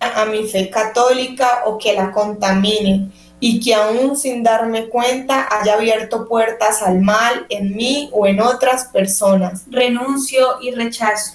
a 0.00 0.24
mi 0.26 0.46
fe 0.46 0.70
católica 0.70 1.62
o 1.66 1.78
que 1.78 1.94
la 1.94 2.12
contamine 2.12 3.10
y 3.40 3.60
que 3.60 3.74
aún 3.74 4.16
sin 4.16 4.42
darme 4.42 4.88
cuenta 4.88 5.48
haya 5.50 5.74
abierto 5.74 6.26
puertas 6.26 6.82
al 6.82 7.00
mal 7.00 7.46
en 7.48 7.76
mí 7.76 8.10
o 8.12 8.26
en 8.26 8.40
otras 8.40 8.86
personas. 8.86 9.64
Renuncio 9.70 10.60
y 10.60 10.72
rechazo. 10.72 11.34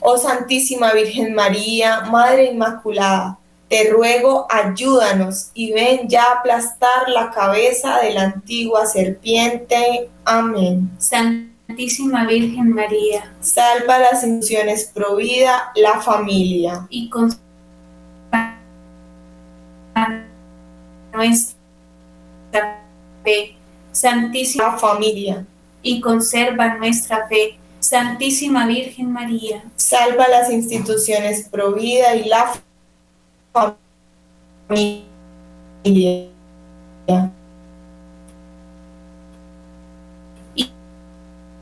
Oh 0.00 0.16
Santísima 0.16 0.92
Virgen 0.92 1.34
María, 1.34 2.02
Madre 2.02 2.52
Inmaculada, 2.52 3.38
te 3.68 3.90
ruego 3.90 4.46
ayúdanos 4.48 5.50
y 5.54 5.72
ven 5.72 6.08
ya 6.08 6.22
a 6.22 6.32
aplastar 6.38 7.08
la 7.08 7.30
cabeza 7.30 7.98
de 8.00 8.12
la 8.12 8.22
antigua 8.22 8.86
serpiente. 8.86 10.08
Amén. 10.24 10.90
Santísima 11.66 12.26
Virgen 12.26 12.72
María, 12.72 13.34
salva 13.40 13.98
las 13.98 14.22
instituciones 14.22 14.90
provida, 14.94 15.72
la 15.74 16.00
familia. 16.00 16.86
Y 16.88 17.10
con 17.10 17.30
nuestra 21.12 22.82
fe, 23.24 23.56
Santísima 23.90 24.78
familia, 24.78 25.44
y 25.82 26.00
conserva 26.00 26.76
nuestra 26.76 27.26
fe, 27.26 27.58
Santísima 27.80 28.66
Virgen 28.66 29.12
María. 29.12 29.62
Salva 29.76 30.26
las 30.28 30.50
instituciones 30.50 31.48
Provida 31.48 32.14
y 32.16 32.28
la 32.28 32.52
familia. 34.68 36.28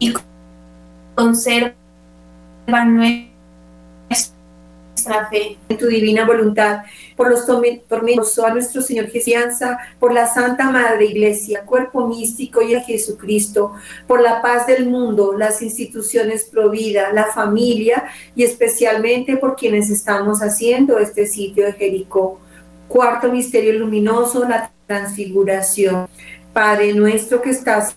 Y 0.05 0.15
conserva 1.15 1.75
nuestra 2.85 3.31
fe. 5.31 5.59
En 5.69 5.79
tu 5.79 5.87
divina 5.87 6.27
voluntad, 6.27 6.83
por 7.17 7.31
los 7.31 7.47
tormentos 7.47 8.39
a 8.39 8.53
nuestro 8.53 8.83
Señor 8.83 9.09
Jesús, 9.09 9.25
por 9.99 10.13
la 10.13 10.27
Santa 10.27 10.71
Madre 10.71 11.07
Iglesia, 11.07 11.63
cuerpo 11.63 12.07
místico 12.07 12.63
y 12.63 12.75
a 12.75 12.83
Jesucristo, 12.83 13.73
por 14.07 14.21
la 14.21 14.41
paz 14.43 14.67
del 14.67 14.87
mundo, 14.87 15.35
las 15.37 15.63
instituciones 15.63 16.45
provida, 16.45 17.13
la 17.13 17.27
familia 17.27 18.05
y 18.35 18.45
especialmente 18.45 19.37
por 19.37 19.57
quienes 19.57 19.91
estamos 19.91 20.41
haciendo 20.41 20.99
este 20.99 21.27
sitio 21.27 21.65
de 21.67 21.73
Jericó. 21.73 22.41
Cuarto 22.89 23.31
misterio 23.31 23.73
luminoso, 23.75 24.47
la 24.49 24.71
transfiguración. 24.87 26.09
Padre 26.53 26.93
nuestro 26.93 27.43
que 27.43 27.51
estás 27.51 27.97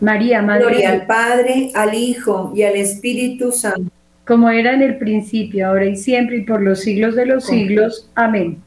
María, 0.00 0.42
Madre 0.42 0.62
Gloria 0.62 0.90
al 0.90 1.06
Padre, 1.06 1.70
al 1.74 1.94
Hijo 1.94 2.52
y 2.54 2.62
al 2.62 2.76
Espíritu 2.76 3.52
Santo. 3.52 3.90
Como 4.26 4.50
era 4.50 4.74
en 4.74 4.82
el 4.82 4.98
principio, 4.98 5.66
ahora 5.66 5.86
y 5.86 5.96
siempre 5.96 6.36
y 6.36 6.40
por 6.42 6.60
los 6.60 6.80
siglos 6.80 7.16
de 7.16 7.26
los 7.26 7.46
siglos. 7.46 8.10
Amén. 8.14 8.58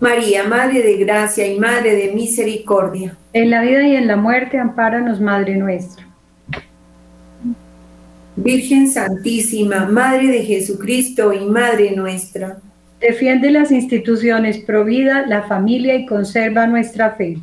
María, 0.00 0.44
Madre 0.44 0.82
de 0.82 0.96
Gracia 0.96 1.46
y 1.46 1.58
Madre 1.58 1.94
de 1.94 2.12
Misericordia. 2.14 3.16
En 3.34 3.50
la 3.50 3.60
vida 3.60 3.86
y 3.86 3.96
en 3.96 4.06
la 4.06 4.16
muerte, 4.16 4.58
ampáranos, 4.58 5.20
Madre 5.20 5.56
nuestra. 5.56 6.06
Virgen 8.36 8.90
Santísima, 8.90 9.84
Madre 9.84 10.28
de 10.28 10.42
Jesucristo 10.44 11.34
y 11.34 11.40
Madre 11.40 11.90
nuestra. 11.94 12.58
Defiende 12.98 13.50
las 13.50 13.70
instituciones 13.70 14.58
provida, 14.58 15.26
la 15.26 15.42
familia 15.42 15.94
y 15.96 16.06
conserva 16.06 16.66
nuestra 16.66 17.10
fe. 17.10 17.38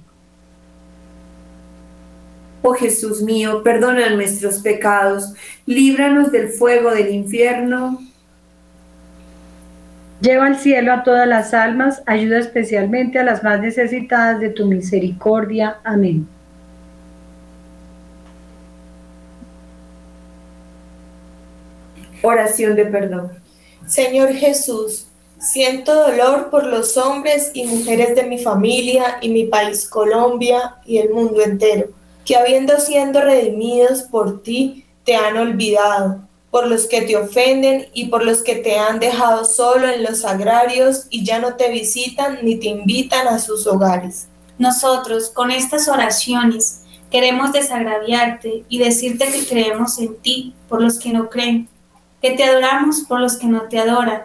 Oh 2.70 2.74
Jesús 2.74 3.22
mío, 3.22 3.63
perdona 3.63 4.09
nuestros 4.09 4.57
pecados, 4.57 5.34
líbranos 5.65 6.34
del 6.34 6.49
fuego 6.49 6.91
del 6.91 7.13
infierno. 7.13 8.01
Lleva 10.20 10.47
al 10.47 10.57
cielo 10.57 10.91
a 10.91 11.03
todas 11.03 11.26
las 11.26 11.53
almas, 11.53 12.03
ayuda 12.05 12.39
especialmente 12.39 13.20
a 13.20 13.24
las 13.24 13.41
más 13.41 13.61
necesitadas 13.61 14.41
de 14.41 14.49
tu 14.49 14.65
misericordia. 14.65 15.78
Amén. 15.86 16.28
Oración 22.22 22.76
de 22.76 22.86
perdón. 22.86 23.32
Señor 23.86 24.34
Jesús, 24.34 25.07
siento 25.39 25.95
dolor 25.95 26.49
por 26.49 26.65
los 26.65 26.97
hombres 26.97 27.51
y 27.53 27.65
mujeres 27.65 28.13
de 28.13 28.24
mi 28.24 28.39
familia 28.39 29.20
y 29.22 29.30
mi 29.30 29.45
país 29.45 29.88
Colombia 29.88 30.76
y 30.86 30.97
el 30.97 31.11
mundo 31.11 31.41
entero, 31.41 31.95
que 32.28 32.36
habiendo 32.36 32.78
siendo 32.82 33.21
redimidos 33.21 34.03
por 34.03 34.43
ti, 34.43 34.86
te 35.05 35.15
han 35.15 35.38
olvidado, 35.38 36.19
por 36.51 36.67
los 36.67 36.86
que 36.86 37.01
te 37.01 37.15
ofenden 37.15 37.88
y 37.93 38.07
por 38.07 38.25
los 38.25 38.43
que 38.43 38.55
te 38.55 38.78
han 38.78 38.99
dejado 38.99 39.45
solo 39.45 39.88
en 39.88 40.03
los 40.03 40.25
agrarios 40.25 41.07
y 41.09 41.23
ya 41.23 41.39
no 41.39 41.55
te 41.55 41.71
visitan 41.71 42.39
ni 42.43 42.57
te 42.57 42.67
invitan 42.67 43.30
a 43.30 43.39
sus 43.39 43.65
hogares. 43.65 44.28
Nosotros, 44.59 45.30
con 45.30 45.51
estas 45.51 45.88
oraciones, 45.88 46.82
queremos 47.09 47.53
desagraviarte 47.53 48.65
y 48.67 48.80
decirte 48.80 49.32
que 49.32 49.47
creemos 49.47 49.97
en 49.97 50.17
ti 50.17 50.53
por 50.67 50.82
los 50.82 50.99
que 50.99 51.13
no 51.13 51.30
creen 51.30 51.69
que 52.21 52.32
te 52.32 52.43
adoramos 52.43 53.05
por 53.07 53.21
los 53.21 53.38
que 53.38 53.47
no 53.47 53.69
te 53.69 53.80
adoran, 53.80 54.23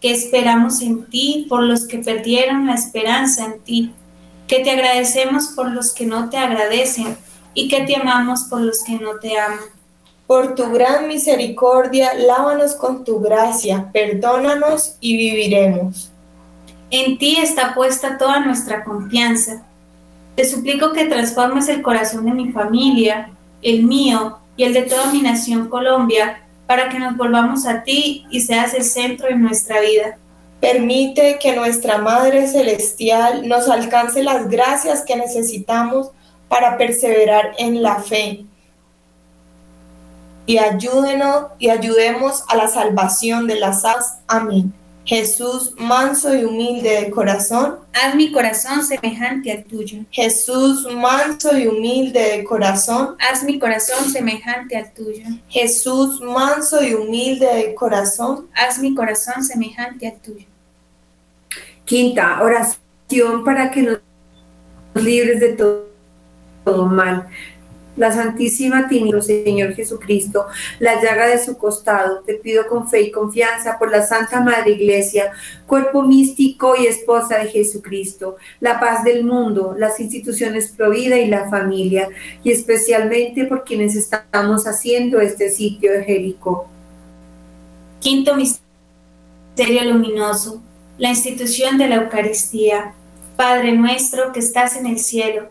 que 0.00 0.12
esperamos 0.12 0.80
en 0.80 1.06
ti 1.06 1.46
por 1.48 1.64
los 1.64 1.86
que 1.88 1.98
perdieron 1.98 2.68
la 2.68 2.74
esperanza 2.74 3.46
en 3.46 3.58
ti, 3.60 3.92
que 4.46 4.60
te 4.60 4.70
agradecemos 4.70 5.48
por 5.56 5.72
los 5.72 5.92
que 5.92 6.06
no 6.06 6.30
te 6.30 6.36
agradecen 6.36 7.16
y 7.54 7.68
que 7.68 7.82
te 7.82 7.96
amamos 7.96 8.44
por 8.44 8.60
los 8.60 8.82
que 8.82 8.94
no 8.94 9.18
te 9.20 9.38
aman. 9.38 9.58
Por 10.26 10.54
tu 10.54 10.70
gran 10.70 11.08
misericordia, 11.08 12.14
lávanos 12.14 12.74
con 12.74 13.04
tu 13.04 13.20
gracia, 13.20 13.90
perdónanos 13.92 14.96
y 15.00 15.16
viviremos. 15.16 16.10
En 16.90 17.18
ti 17.18 17.36
está 17.36 17.74
puesta 17.74 18.18
toda 18.18 18.40
nuestra 18.40 18.84
confianza. 18.84 19.62
Te 20.34 20.44
suplico 20.44 20.92
que 20.92 21.06
transformes 21.06 21.68
el 21.68 21.82
corazón 21.82 22.24
de 22.26 22.32
mi 22.32 22.52
familia, 22.52 23.30
el 23.60 23.84
mío 23.84 24.38
y 24.56 24.64
el 24.64 24.72
de 24.72 24.82
toda 24.82 25.12
mi 25.12 25.20
nación 25.20 25.68
Colombia 25.68 26.42
para 26.66 26.88
que 26.88 26.98
nos 26.98 27.16
volvamos 27.16 27.66
a 27.66 27.82
ti 27.82 28.24
y 28.30 28.40
seas 28.40 28.72
el 28.74 28.84
centro 28.84 29.28
de 29.28 29.34
nuestra 29.34 29.80
vida. 29.80 30.16
Permite 30.60 31.38
que 31.38 31.54
nuestra 31.54 31.98
Madre 31.98 32.46
Celestial 32.46 33.46
nos 33.48 33.68
alcance 33.68 34.22
las 34.22 34.48
gracias 34.48 35.02
que 35.04 35.16
necesitamos 35.16 36.12
para 36.52 36.76
perseverar 36.76 37.54
en 37.56 37.82
la 37.82 37.94
fe. 37.94 38.44
Y 40.44 40.58
ayúdenos 40.58 41.46
y 41.58 41.70
ayudemos 41.70 42.44
a 42.46 42.56
la 42.56 42.68
salvación 42.68 43.46
de 43.46 43.54
las 43.54 43.86
almas. 43.86 44.18
Amén. 44.26 44.74
Jesús, 45.06 45.72
manso 45.78 46.36
y 46.36 46.44
humilde 46.44 46.90
de 47.00 47.10
corazón, 47.10 47.78
haz 47.94 48.14
mi 48.14 48.30
corazón 48.30 48.84
semejante 48.84 49.50
al 49.50 49.64
tuyo. 49.64 50.00
Jesús, 50.10 50.86
manso 50.94 51.56
y 51.56 51.68
humilde 51.68 52.20
de 52.20 52.44
corazón, 52.44 53.16
haz 53.18 53.42
mi 53.44 53.58
corazón 53.58 54.10
semejante 54.10 54.76
al 54.76 54.92
tuyo. 54.92 55.24
Jesús, 55.48 56.20
manso 56.20 56.84
y 56.84 56.92
humilde 56.92 57.46
de 57.46 57.74
corazón, 57.74 58.48
haz 58.54 58.78
mi 58.78 58.94
corazón 58.94 59.42
semejante 59.42 60.06
al 60.06 60.20
tuyo. 60.20 60.44
Quinta, 61.86 62.42
oración 62.42 63.42
para 63.42 63.70
que 63.70 63.82
nos 63.82 63.98
libres 64.94 65.40
de 65.40 65.54
todo, 65.54 65.91
todo 66.64 66.86
mal 66.86 67.28
la 67.96 68.12
Santísima 68.12 68.88
Trinidad, 68.88 69.20
Señor 69.20 69.74
Jesucristo, 69.74 70.46
la 70.78 71.02
llaga 71.02 71.26
de 71.26 71.42
su 71.42 71.58
costado, 71.58 72.20
te 72.20 72.34
pido 72.34 72.66
con 72.66 72.88
fe 72.88 73.02
y 73.02 73.10
confianza 73.10 73.78
por 73.78 73.90
la 73.90 74.02
Santa 74.02 74.40
Madre 74.40 74.72
Iglesia, 74.72 75.32
cuerpo 75.66 76.02
místico 76.02 76.74
y 76.76 76.86
esposa 76.86 77.38
de 77.38 77.48
Jesucristo, 77.48 78.36
la 78.60 78.80
paz 78.80 79.04
del 79.04 79.24
mundo, 79.24 79.74
las 79.78 80.00
instituciones 80.00 80.72
Provida 80.72 81.18
y 81.18 81.28
la 81.28 81.50
familia, 81.50 82.08
y 82.42 82.50
especialmente 82.50 83.44
por 83.44 83.64
quienes 83.64 83.94
estamos 83.94 84.66
haciendo 84.66 85.20
este 85.20 85.50
sitio 85.50 85.92
de 85.92 86.04
Jericó. 86.04 86.68
Quinto 88.00 88.34
misterio 88.34 89.84
luminoso, 89.84 90.62
la 90.98 91.10
institución 91.10 91.78
de 91.78 91.88
la 91.88 91.96
Eucaristía. 91.96 92.94
Padre 93.36 93.72
nuestro 93.72 94.32
que 94.32 94.40
estás 94.40 94.76
en 94.76 94.86
el 94.86 94.98
cielo, 94.98 95.50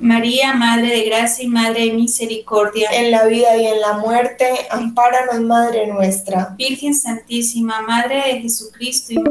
María, 0.00 0.52
Madre 0.52 0.88
de 0.88 1.02
Gracia 1.04 1.44
y 1.44 1.48
Madre 1.48 1.86
de 1.86 1.92
Misericordia. 1.92 2.90
En 2.92 3.10
la 3.10 3.24
vida 3.24 3.56
y 3.56 3.66
en 3.66 3.80
la 3.80 3.94
muerte, 3.94 4.46
ampáranos, 4.70 5.40
Madre 5.40 5.86
nuestra. 5.86 6.54
Virgen 6.56 6.94
Santísima, 6.94 7.80
Madre 7.82 8.16
de 8.16 8.40
Jesucristo 8.42 9.12
y 9.14 9.22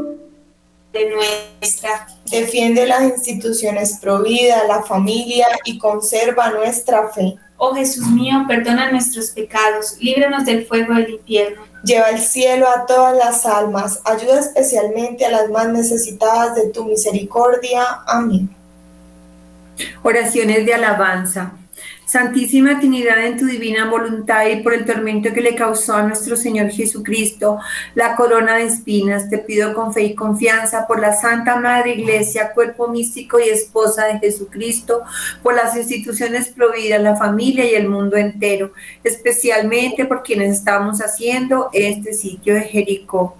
de 0.91 1.11
nuestra. 1.11 2.07
Defiende 2.26 2.88
las 2.88 3.03
instituciones 3.03 3.99
provida, 4.01 4.68
la 4.68 4.84
familia 4.84 5.47
y 5.66 5.78
conserva 5.78 6.51
nuestra 6.51 7.09
fe. 7.09 7.36
Oh 7.57 7.74
Jesús 7.74 8.07
mío, 8.07 8.43
perdona 8.47 8.91
nuestros 8.91 9.30
pecados, 9.30 9.97
líbranos 9.99 10.45
del 10.45 10.66
fuego 10.66 10.93
del 10.95 11.11
infierno. 11.11 11.61
Lleva 11.84 12.07
al 12.07 12.20
cielo 12.20 12.68
a 12.68 12.86
todas 12.86 13.16
las 13.16 13.45
almas, 13.45 14.01
ayuda 14.03 14.39
especialmente 14.39 15.26
a 15.26 15.32
las 15.32 15.49
más 15.49 15.68
necesitadas 15.68 16.55
de 16.55 16.70
tu 16.70 16.86
misericordia. 16.86 18.01
Amén. 18.07 18.55
Oraciones 20.04 20.66
de 20.66 20.74
alabanza. 20.74 21.54
Santísima 22.06 22.80
Trinidad, 22.80 23.26
en 23.26 23.38
tu 23.38 23.46
divina 23.48 23.90
voluntad 23.90 24.46
y 24.46 24.58
por 24.58 24.76
el 24.76 24.86
tormento 24.86 25.34
que 25.34 25.42
le 25.42 25.56
causó 25.56 25.96
a 25.96 26.04
nuestro 26.04 26.38
Señor 26.38 26.70
Jesucristo 26.70 27.60
la 27.96 28.16
corona 28.16 28.58
de 28.58 28.66
espinas, 28.66 29.28
te 29.30 29.40
pido 29.40 29.74
con 29.74 29.92
fe 29.92 30.04
y 30.04 30.16
confianza 30.16 30.86
por 30.86 31.00
la 31.00 31.16
Santa 31.16 31.56
Madre 31.56 31.96
Iglesia, 31.96 32.52
cuerpo 32.54 32.88
místico 32.90 33.40
y 33.40 33.50
esposa 33.50 34.06
de 34.06 34.20
Jesucristo, 34.20 35.02
por 35.42 35.56
las 35.56 35.76
instituciones 35.76 36.50
prohibidas, 36.50 37.02
la 37.02 37.16
familia 37.16 37.66
y 37.66 37.74
el 37.74 37.90
mundo 37.90 38.18
entero, 38.18 38.72
especialmente 39.04 40.06
por 40.06 40.22
quienes 40.22 40.56
estamos 40.56 41.00
haciendo 41.00 41.70
este 41.74 42.14
sitio 42.14 42.54
de 42.54 42.62
Jericó 42.62 43.36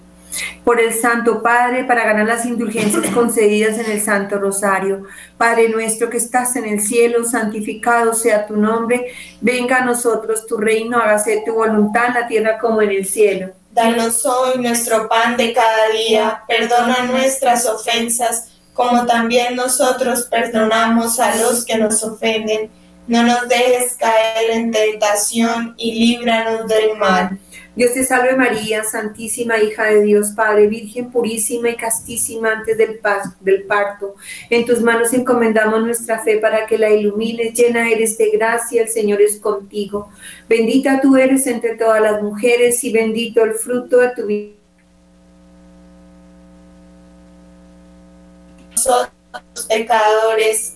por 0.64 0.80
el 0.80 0.92
Santo 0.92 1.42
Padre 1.42 1.84
para 1.84 2.04
ganar 2.04 2.26
las 2.26 2.44
indulgencias 2.44 3.06
concedidas 3.14 3.78
en 3.78 3.90
el 3.90 4.00
Santo 4.00 4.38
Rosario. 4.38 5.04
Padre 5.36 5.68
nuestro 5.68 6.10
que 6.10 6.16
estás 6.16 6.56
en 6.56 6.64
el 6.64 6.80
cielo, 6.80 7.24
santificado 7.24 8.14
sea 8.14 8.46
tu 8.46 8.56
nombre, 8.56 9.12
venga 9.40 9.78
a 9.78 9.84
nosotros 9.84 10.46
tu 10.46 10.56
reino, 10.56 10.98
hágase 10.98 11.42
tu 11.44 11.54
voluntad 11.54 12.06
en 12.08 12.14
la 12.14 12.26
tierra 12.26 12.58
como 12.58 12.82
en 12.82 12.90
el 12.90 13.06
cielo. 13.06 13.52
Danos 13.76 14.24
hoy 14.24 14.58
nuestro 14.58 15.06
pan 15.06 15.36
de 15.36 15.52
cada 15.52 15.90
día, 15.90 16.42
perdona 16.48 17.04
nuestras 17.10 17.66
ofensas, 17.66 18.48
como 18.72 19.04
también 19.04 19.54
nosotros 19.54 20.28
perdonamos 20.30 21.20
a 21.20 21.36
los 21.36 21.64
que 21.64 21.76
nos 21.76 22.02
ofenden. 22.02 22.70
No 23.06 23.22
nos 23.22 23.46
dejes 23.48 23.94
caer 23.98 24.50
en 24.50 24.72
tentación 24.72 25.74
y 25.76 25.92
líbranos 25.92 26.66
del 26.66 26.96
mal. 26.96 27.38
Dios 27.76 27.92
te 27.92 28.04
salve 28.04 28.34
María, 28.34 28.84
Santísima 28.84 29.58
Hija 29.58 29.84
de 29.84 30.00
Dios 30.00 30.30
Padre, 30.30 30.66
Virgen 30.66 31.10
purísima 31.10 31.68
y 31.68 31.76
castísima 31.76 32.52
antes 32.52 32.78
del, 32.78 33.64
parto. 33.64 34.14
En 34.48 34.64
tus 34.64 34.80
manos 34.80 35.12
encomendamos 35.12 35.82
nuestra 35.82 36.18
fe 36.20 36.38
para 36.38 36.66
que 36.66 36.78
la 36.78 36.88
ilumines. 36.88 37.52
Llena 37.52 37.90
eres 37.90 38.16
de 38.16 38.30
gracia, 38.30 38.80
el 38.80 38.88
Señor 38.88 39.20
es 39.20 39.38
contigo. 39.38 40.08
Bendita 40.48 41.02
tú 41.02 41.18
eres 41.18 41.46
entre 41.46 41.76
todas 41.76 42.00
las 42.00 42.22
mujeres 42.22 42.82
y 42.82 42.92
bendito 42.92 43.44
el 43.44 43.52
fruto 43.52 43.98
de 43.98 44.08
tu 44.08 44.26
vida. 44.26 44.52
Nosotros 48.70 49.10
pecadores 49.68 50.75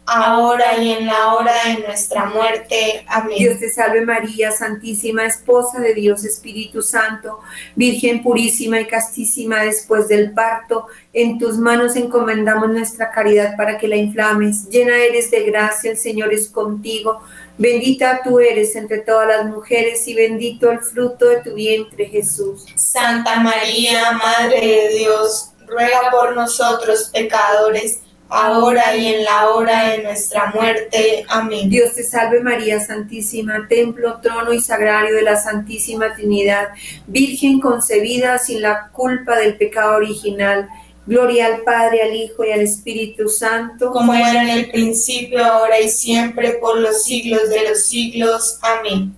ahora 0.11 0.77
y 0.77 0.91
en 0.91 1.05
la 1.05 1.33
hora 1.33 1.53
de 1.65 1.87
nuestra 1.87 2.25
muerte. 2.25 3.05
Amén. 3.07 3.37
Dios 3.37 3.59
te 3.59 3.69
salve 3.69 4.01
María, 4.05 4.51
Santísima 4.51 5.25
Esposa 5.25 5.79
de 5.79 5.93
Dios 5.93 6.25
Espíritu 6.25 6.81
Santo, 6.81 7.39
Virgen 7.75 8.21
purísima 8.21 8.81
y 8.81 8.87
castísima 8.87 9.63
después 9.63 10.09
del 10.09 10.31
parto, 10.33 10.87
en 11.13 11.39
tus 11.39 11.57
manos 11.57 11.95
encomendamos 11.95 12.69
nuestra 12.69 13.09
caridad 13.11 13.55
para 13.55 13.77
que 13.77 13.87
la 13.87 13.95
inflames. 13.95 14.69
Llena 14.69 14.97
eres 14.97 15.31
de 15.31 15.43
gracia, 15.43 15.91
el 15.91 15.97
Señor 15.97 16.33
es 16.33 16.49
contigo. 16.49 17.21
Bendita 17.57 18.21
tú 18.23 18.39
eres 18.39 18.75
entre 18.75 18.99
todas 18.99 19.27
las 19.27 19.45
mujeres 19.45 20.07
y 20.07 20.13
bendito 20.13 20.71
el 20.71 20.79
fruto 20.79 21.27
de 21.27 21.41
tu 21.41 21.53
vientre, 21.53 22.05
Jesús. 22.05 22.65
Santa 22.75 23.39
María, 23.39 24.11
Madre 24.13 24.59
de 24.59 24.89
Dios, 24.97 25.51
ruega 25.67 26.09
por 26.11 26.35
nosotros 26.35 27.09
pecadores 27.13 27.99
ahora 28.31 28.95
y 28.95 29.13
en 29.13 29.25
la 29.25 29.49
hora 29.49 29.89
de 29.89 30.03
nuestra 30.03 30.51
muerte. 30.55 31.25
Amén. 31.27 31.69
Dios 31.69 31.93
te 31.93 32.03
salve 32.03 32.39
María 32.39 32.79
Santísima, 32.79 33.67
templo, 33.67 34.19
trono 34.21 34.53
y 34.53 34.61
sagrario 34.61 35.15
de 35.15 35.21
la 35.21 35.35
Santísima 35.35 36.13
Trinidad, 36.15 36.69
Virgen 37.07 37.59
concebida 37.59 38.39
sin 38.39 38.61
la 38.61 38.89
culpa 38.93 39.37
del 39.37 39.57
pecado 39.57 39.97
original. 39.97 40.69
Gloria 41.05 41.47
al 41.47 41.61
Padre, 41.61 42.03
al 42.03 42.15
Hijo 42.15 42.45
y 42.45 42.51
al 42.51 42.61
Espíritu 42.61 43.27
Santo. 43.27 43.91
Como 43.91 44.13
era 44.13 44.43
en 44.43 44.49
el 44.49 44.71
principio, 44.71 45.43
ahora 45.43 45.79
y 45.81 45.89
siempre, 45.89 46.53
por 46.53 46.79
los 46.79 47.03
siglos 47.03 47.49
de 47.49 47.67
los 47.67 47.85
siglos. 47.87 48.59
Amén. 48.61 49.13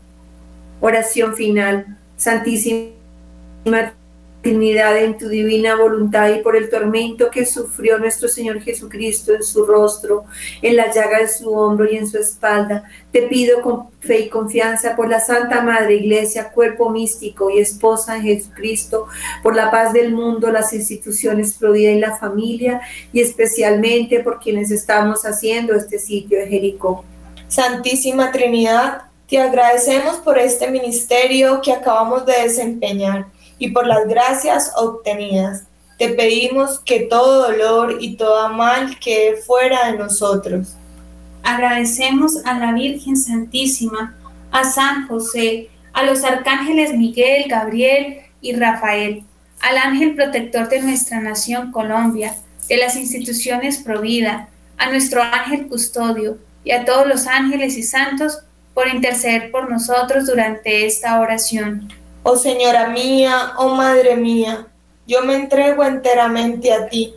Oración 0.82 1.36
final. 1.36 1.98
Santísima 2.18 3.94
dignidad 4.44 4.98
en 4.98 5.18
tu 5.18 5.30
divina 5.30 5.76
voluntad 5.76 6.30
y 6.30 6.40
por 6.40 6.58
el 6.58 6.70
tormento 6.70 7.32
que 7.32 7.46
sufrió 7.46 7.98
nuestro 7.98 8.28
Señor 8.28 8.62
Jesucristo 8.62 9.34
en 9.34 9.42
su 9.42 9.66
rostro, 9.66 10.26
en 10.62 10.76
la 10.76 10.94
llaga 10.94 11.20
de 11.20 11.30
su 11.30 11.52
hombro 11.54 11.90
y 11.90 11.96
en 11.96 12.08
su 12.08 12.18
espalda, 12.18 12.84
te 13.12 13.24
pido 13.24 13.62
con 13.62 13.90
fe 14.02 14.20
y 14.20 14.30
confianza 14.30 14.98
por 14.98 15.08
la 15.08 15.22
Santa 15.22 15.62
Madre 15.62 15.96
Iglesia, 15.96 16.50
cuerpo 16.50 16.90
místico 16.90 17.50
y 17.50 17.60
esposa 17.60 18.16
de 18.16 18.22
Jesucristo, 18.22 19.08
por 19.42 19.56
la 19.56 19.72
paz 19.72 19.94
del 19.94 20.12
mundo, 20.12 20.52
las 20.52 20.74
instituciones 20.74 21.54
Provida 21.54 21.92
y 21.92 22.00
la 22.00 22.18
familia, 22.18 22.82
y 23.14 23.22
especialmente 23.22 24.20
por 24.20 24.40
quienes 24.40 24.72
estamos 24.72 25.26
haciendo 25.26 25.74
este 25.74 26.00
sitio 26.00 26.38
de 26.40 26.48
Jericó. 26.48 27.06
Santísima 27.48 28.32
Trinidad, 28.32 29.04
te 29.30 29.40
agradecemos 29.40 30.18
por 30.18 30.38
este 30.38 30.70
ministerio 30.70 31.62
que 31.62 31.72
acabamos 31.72 32.26
de 32.26 32.34
desempeñar 32.44 33.28
y 33.60 33.72
por 33.72 33.88
las 33.88 34.08
gracias 34.08 34.72
obtenidas. 34.76 35.64
Te 35.98 36.10
pedimos 36.10 36.80
que 36.80 37.02
todo 37.02 37.48
dolor 37.48 37.98
y 38.00 38.16
toda 38.16 38.50
mal 38.50 39.00
quede 39.00 39.38
fuera 39.38 39.92
de 39.92 39.98
nosotros. 39.98 40.76
Agradecemos 41.44 42.46
a 42.46 42.58
la 42.58 42.74
Virgen 42.74 43.16
Santísima, 43.16 44.16
a 44.52 44.64
San 44.64 45.08
José, 45.08 45.70
a 45.94 46.04
los 46.04 46.24
arcángeles 46.24 46.94
Miguel, 46.94 47.46
Gabriel 47.48 48.22
y 48.42 48.54
Rafael, 48.54 49.24
al 49.62 49.78
ángel 49.78 50.16
protector 50.16 50.68
de 50.70 50.82
nuestra 50.82 51.22
nación 51.22 51.72
Colombia, 51.72 52.36
de 52.68 52.78
las 52.78 52.96
instituciones 52.96 53.78
Provida, 53.78 54.50
a 54.78 54.90
nuestro 54.90 55.22
ángel 55.22 55.68
custodio 55.68 56.38
y 56.64 56.72
a 56.72 56.86
todos 56.86 57.08
los 57.08 57.28
ángeles 57.28 57.78
y 57.78 57.84
santos 57.84 58.40
por 58.74 58.88
interceder 58.88 59.52
por 59.52 59.70
nosotros 59.70 60.26
durante 60.26 60.86
esta 60.86 61.20
oración. 61.20 61.90
Oh 62.26 62.38
Señora 62.38 62.88
mía, 62.88 63.52
oh 63.58 63.76
Madre 63.76 64.16
mía, 64.16 64.68
yo 65.06 65.24
me 65.24 65.36
entrego 65.36 65.84
enteramente 65.84 66.72
a 66.72 66.88
ti 66.88 67.14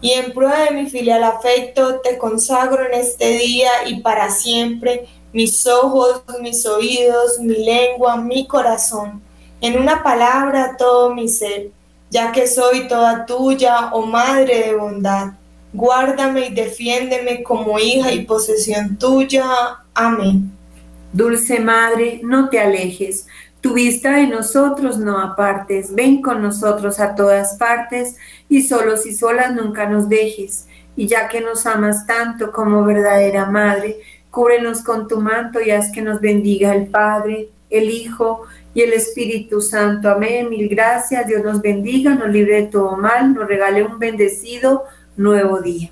y 0.00 0.10
en 0.10 0.32
prueba 0.32 0.64
de 0.64 0.72
mi 0.72 0.90
filial 0.90 1.22
afecto 1.22 2.00
te 2.00 2.18
consagro 2.18 2.84
en 2.84 2.94
este 2.94 3.38
día 3.38 3.70
y 3.86 4.00
para 4.00 4.30
siempre 4.30 5.06
mis 5.32 5.64
ojos, 5.68 6.24
mis 6.40 6.66
oídos, 6.66 7.38
mi 7.38 7.54
lengua, 7.64 8.16
mi 8.16 8.48
corazón, 8.48 9.22
en 9.60 9.78
una 9.78 10.02
palabra 10.02 10.76
todo 10.76 11.14
mi 11.14 11.28
ser, 11.28 11.70
ya 12.10 12.32
que 12.32 12.48
soy 12.48 12.88
toda 12.88 13.26
tuya, 13.26 13.90
oh 13.92 14.06
Madre 14.06 14.66
de 14.66 14.74
bondad. 14.74 15.34
Guárdame 15.72 16.46
y 16.46 16.54
defiéndeme 16.54 17.44
como 17.44 17.78
hija 17.78 18.10
y 18.10 18.24
posesión 18.24 18.96
tuya. 18.96 19.44
Amén. 19.94 20.50
Dulce 21.12 21.60
Madre, 21.60 22.20
no 22.24 22.48
te 22.48 22.58
alejes 22.58 23.26
tu 23.60 23.74
vista 23.74 24.16
de 24.16 24.26
nosotros 24.28 24.98
no 24.98 25.18
apartes, 25.18 25.94
ven 25.94 26.22
con 26.22 26.42
nosotros 26.42 27.00
a 27.00 27.14
todas 27.14 27.56
partes 27.56 28.16
y 28.48 28.62
solos 28.62 29.04
y 29.06 29.14
solas 29.14 29.54
nunca 29.54 29.88
nos 29.88 30.08
dejes. 30.08 30.66
Y 30.94 31.06
ya 31.06 31.28
que 31.28 31.40
nos 31.40 31.66
amas 31.66 32.06
tanto 32.06 32.52
como 32.52 32.84
verdadera 32.84 33.46
Madre, 33.46 33.98
cúbrenos 34.30 34.82
con 34.82 35.08
tu 35.08 35.20
manto 35.20 35.60
y 35.60 35.70
haz 35.70 35.90
que 35.90 36.02
nos 36.02 36.20
bendiga 36.20 36.74
el 36.74 36.86
Padre, 36.86 37.50
el 37.70 37.90
Hijo 37.90 38.42
y 38.74 38.82
el 38.82 38.92
Espíritu 38.92 39.60
Santo. 39.60 40.08
Amén. 40.10 40.48
Mil 40.48 40.68
gracias. 40.68 41.26
Dios 41.26 41.42
nos 41.42 41.60
bendiga, 41.60 42.14
nos 42.14 42.28
libre 42.28 42.62
de 42.62 42.66
todo 42.68 42.96
mal, 42.96 43.34
nos 43.34 43.48
regale 43.48 43.82
un 43.82 43.98
bendecido 43.98 44.84
nuevo 45.16 45.60
día. 45.60 45.90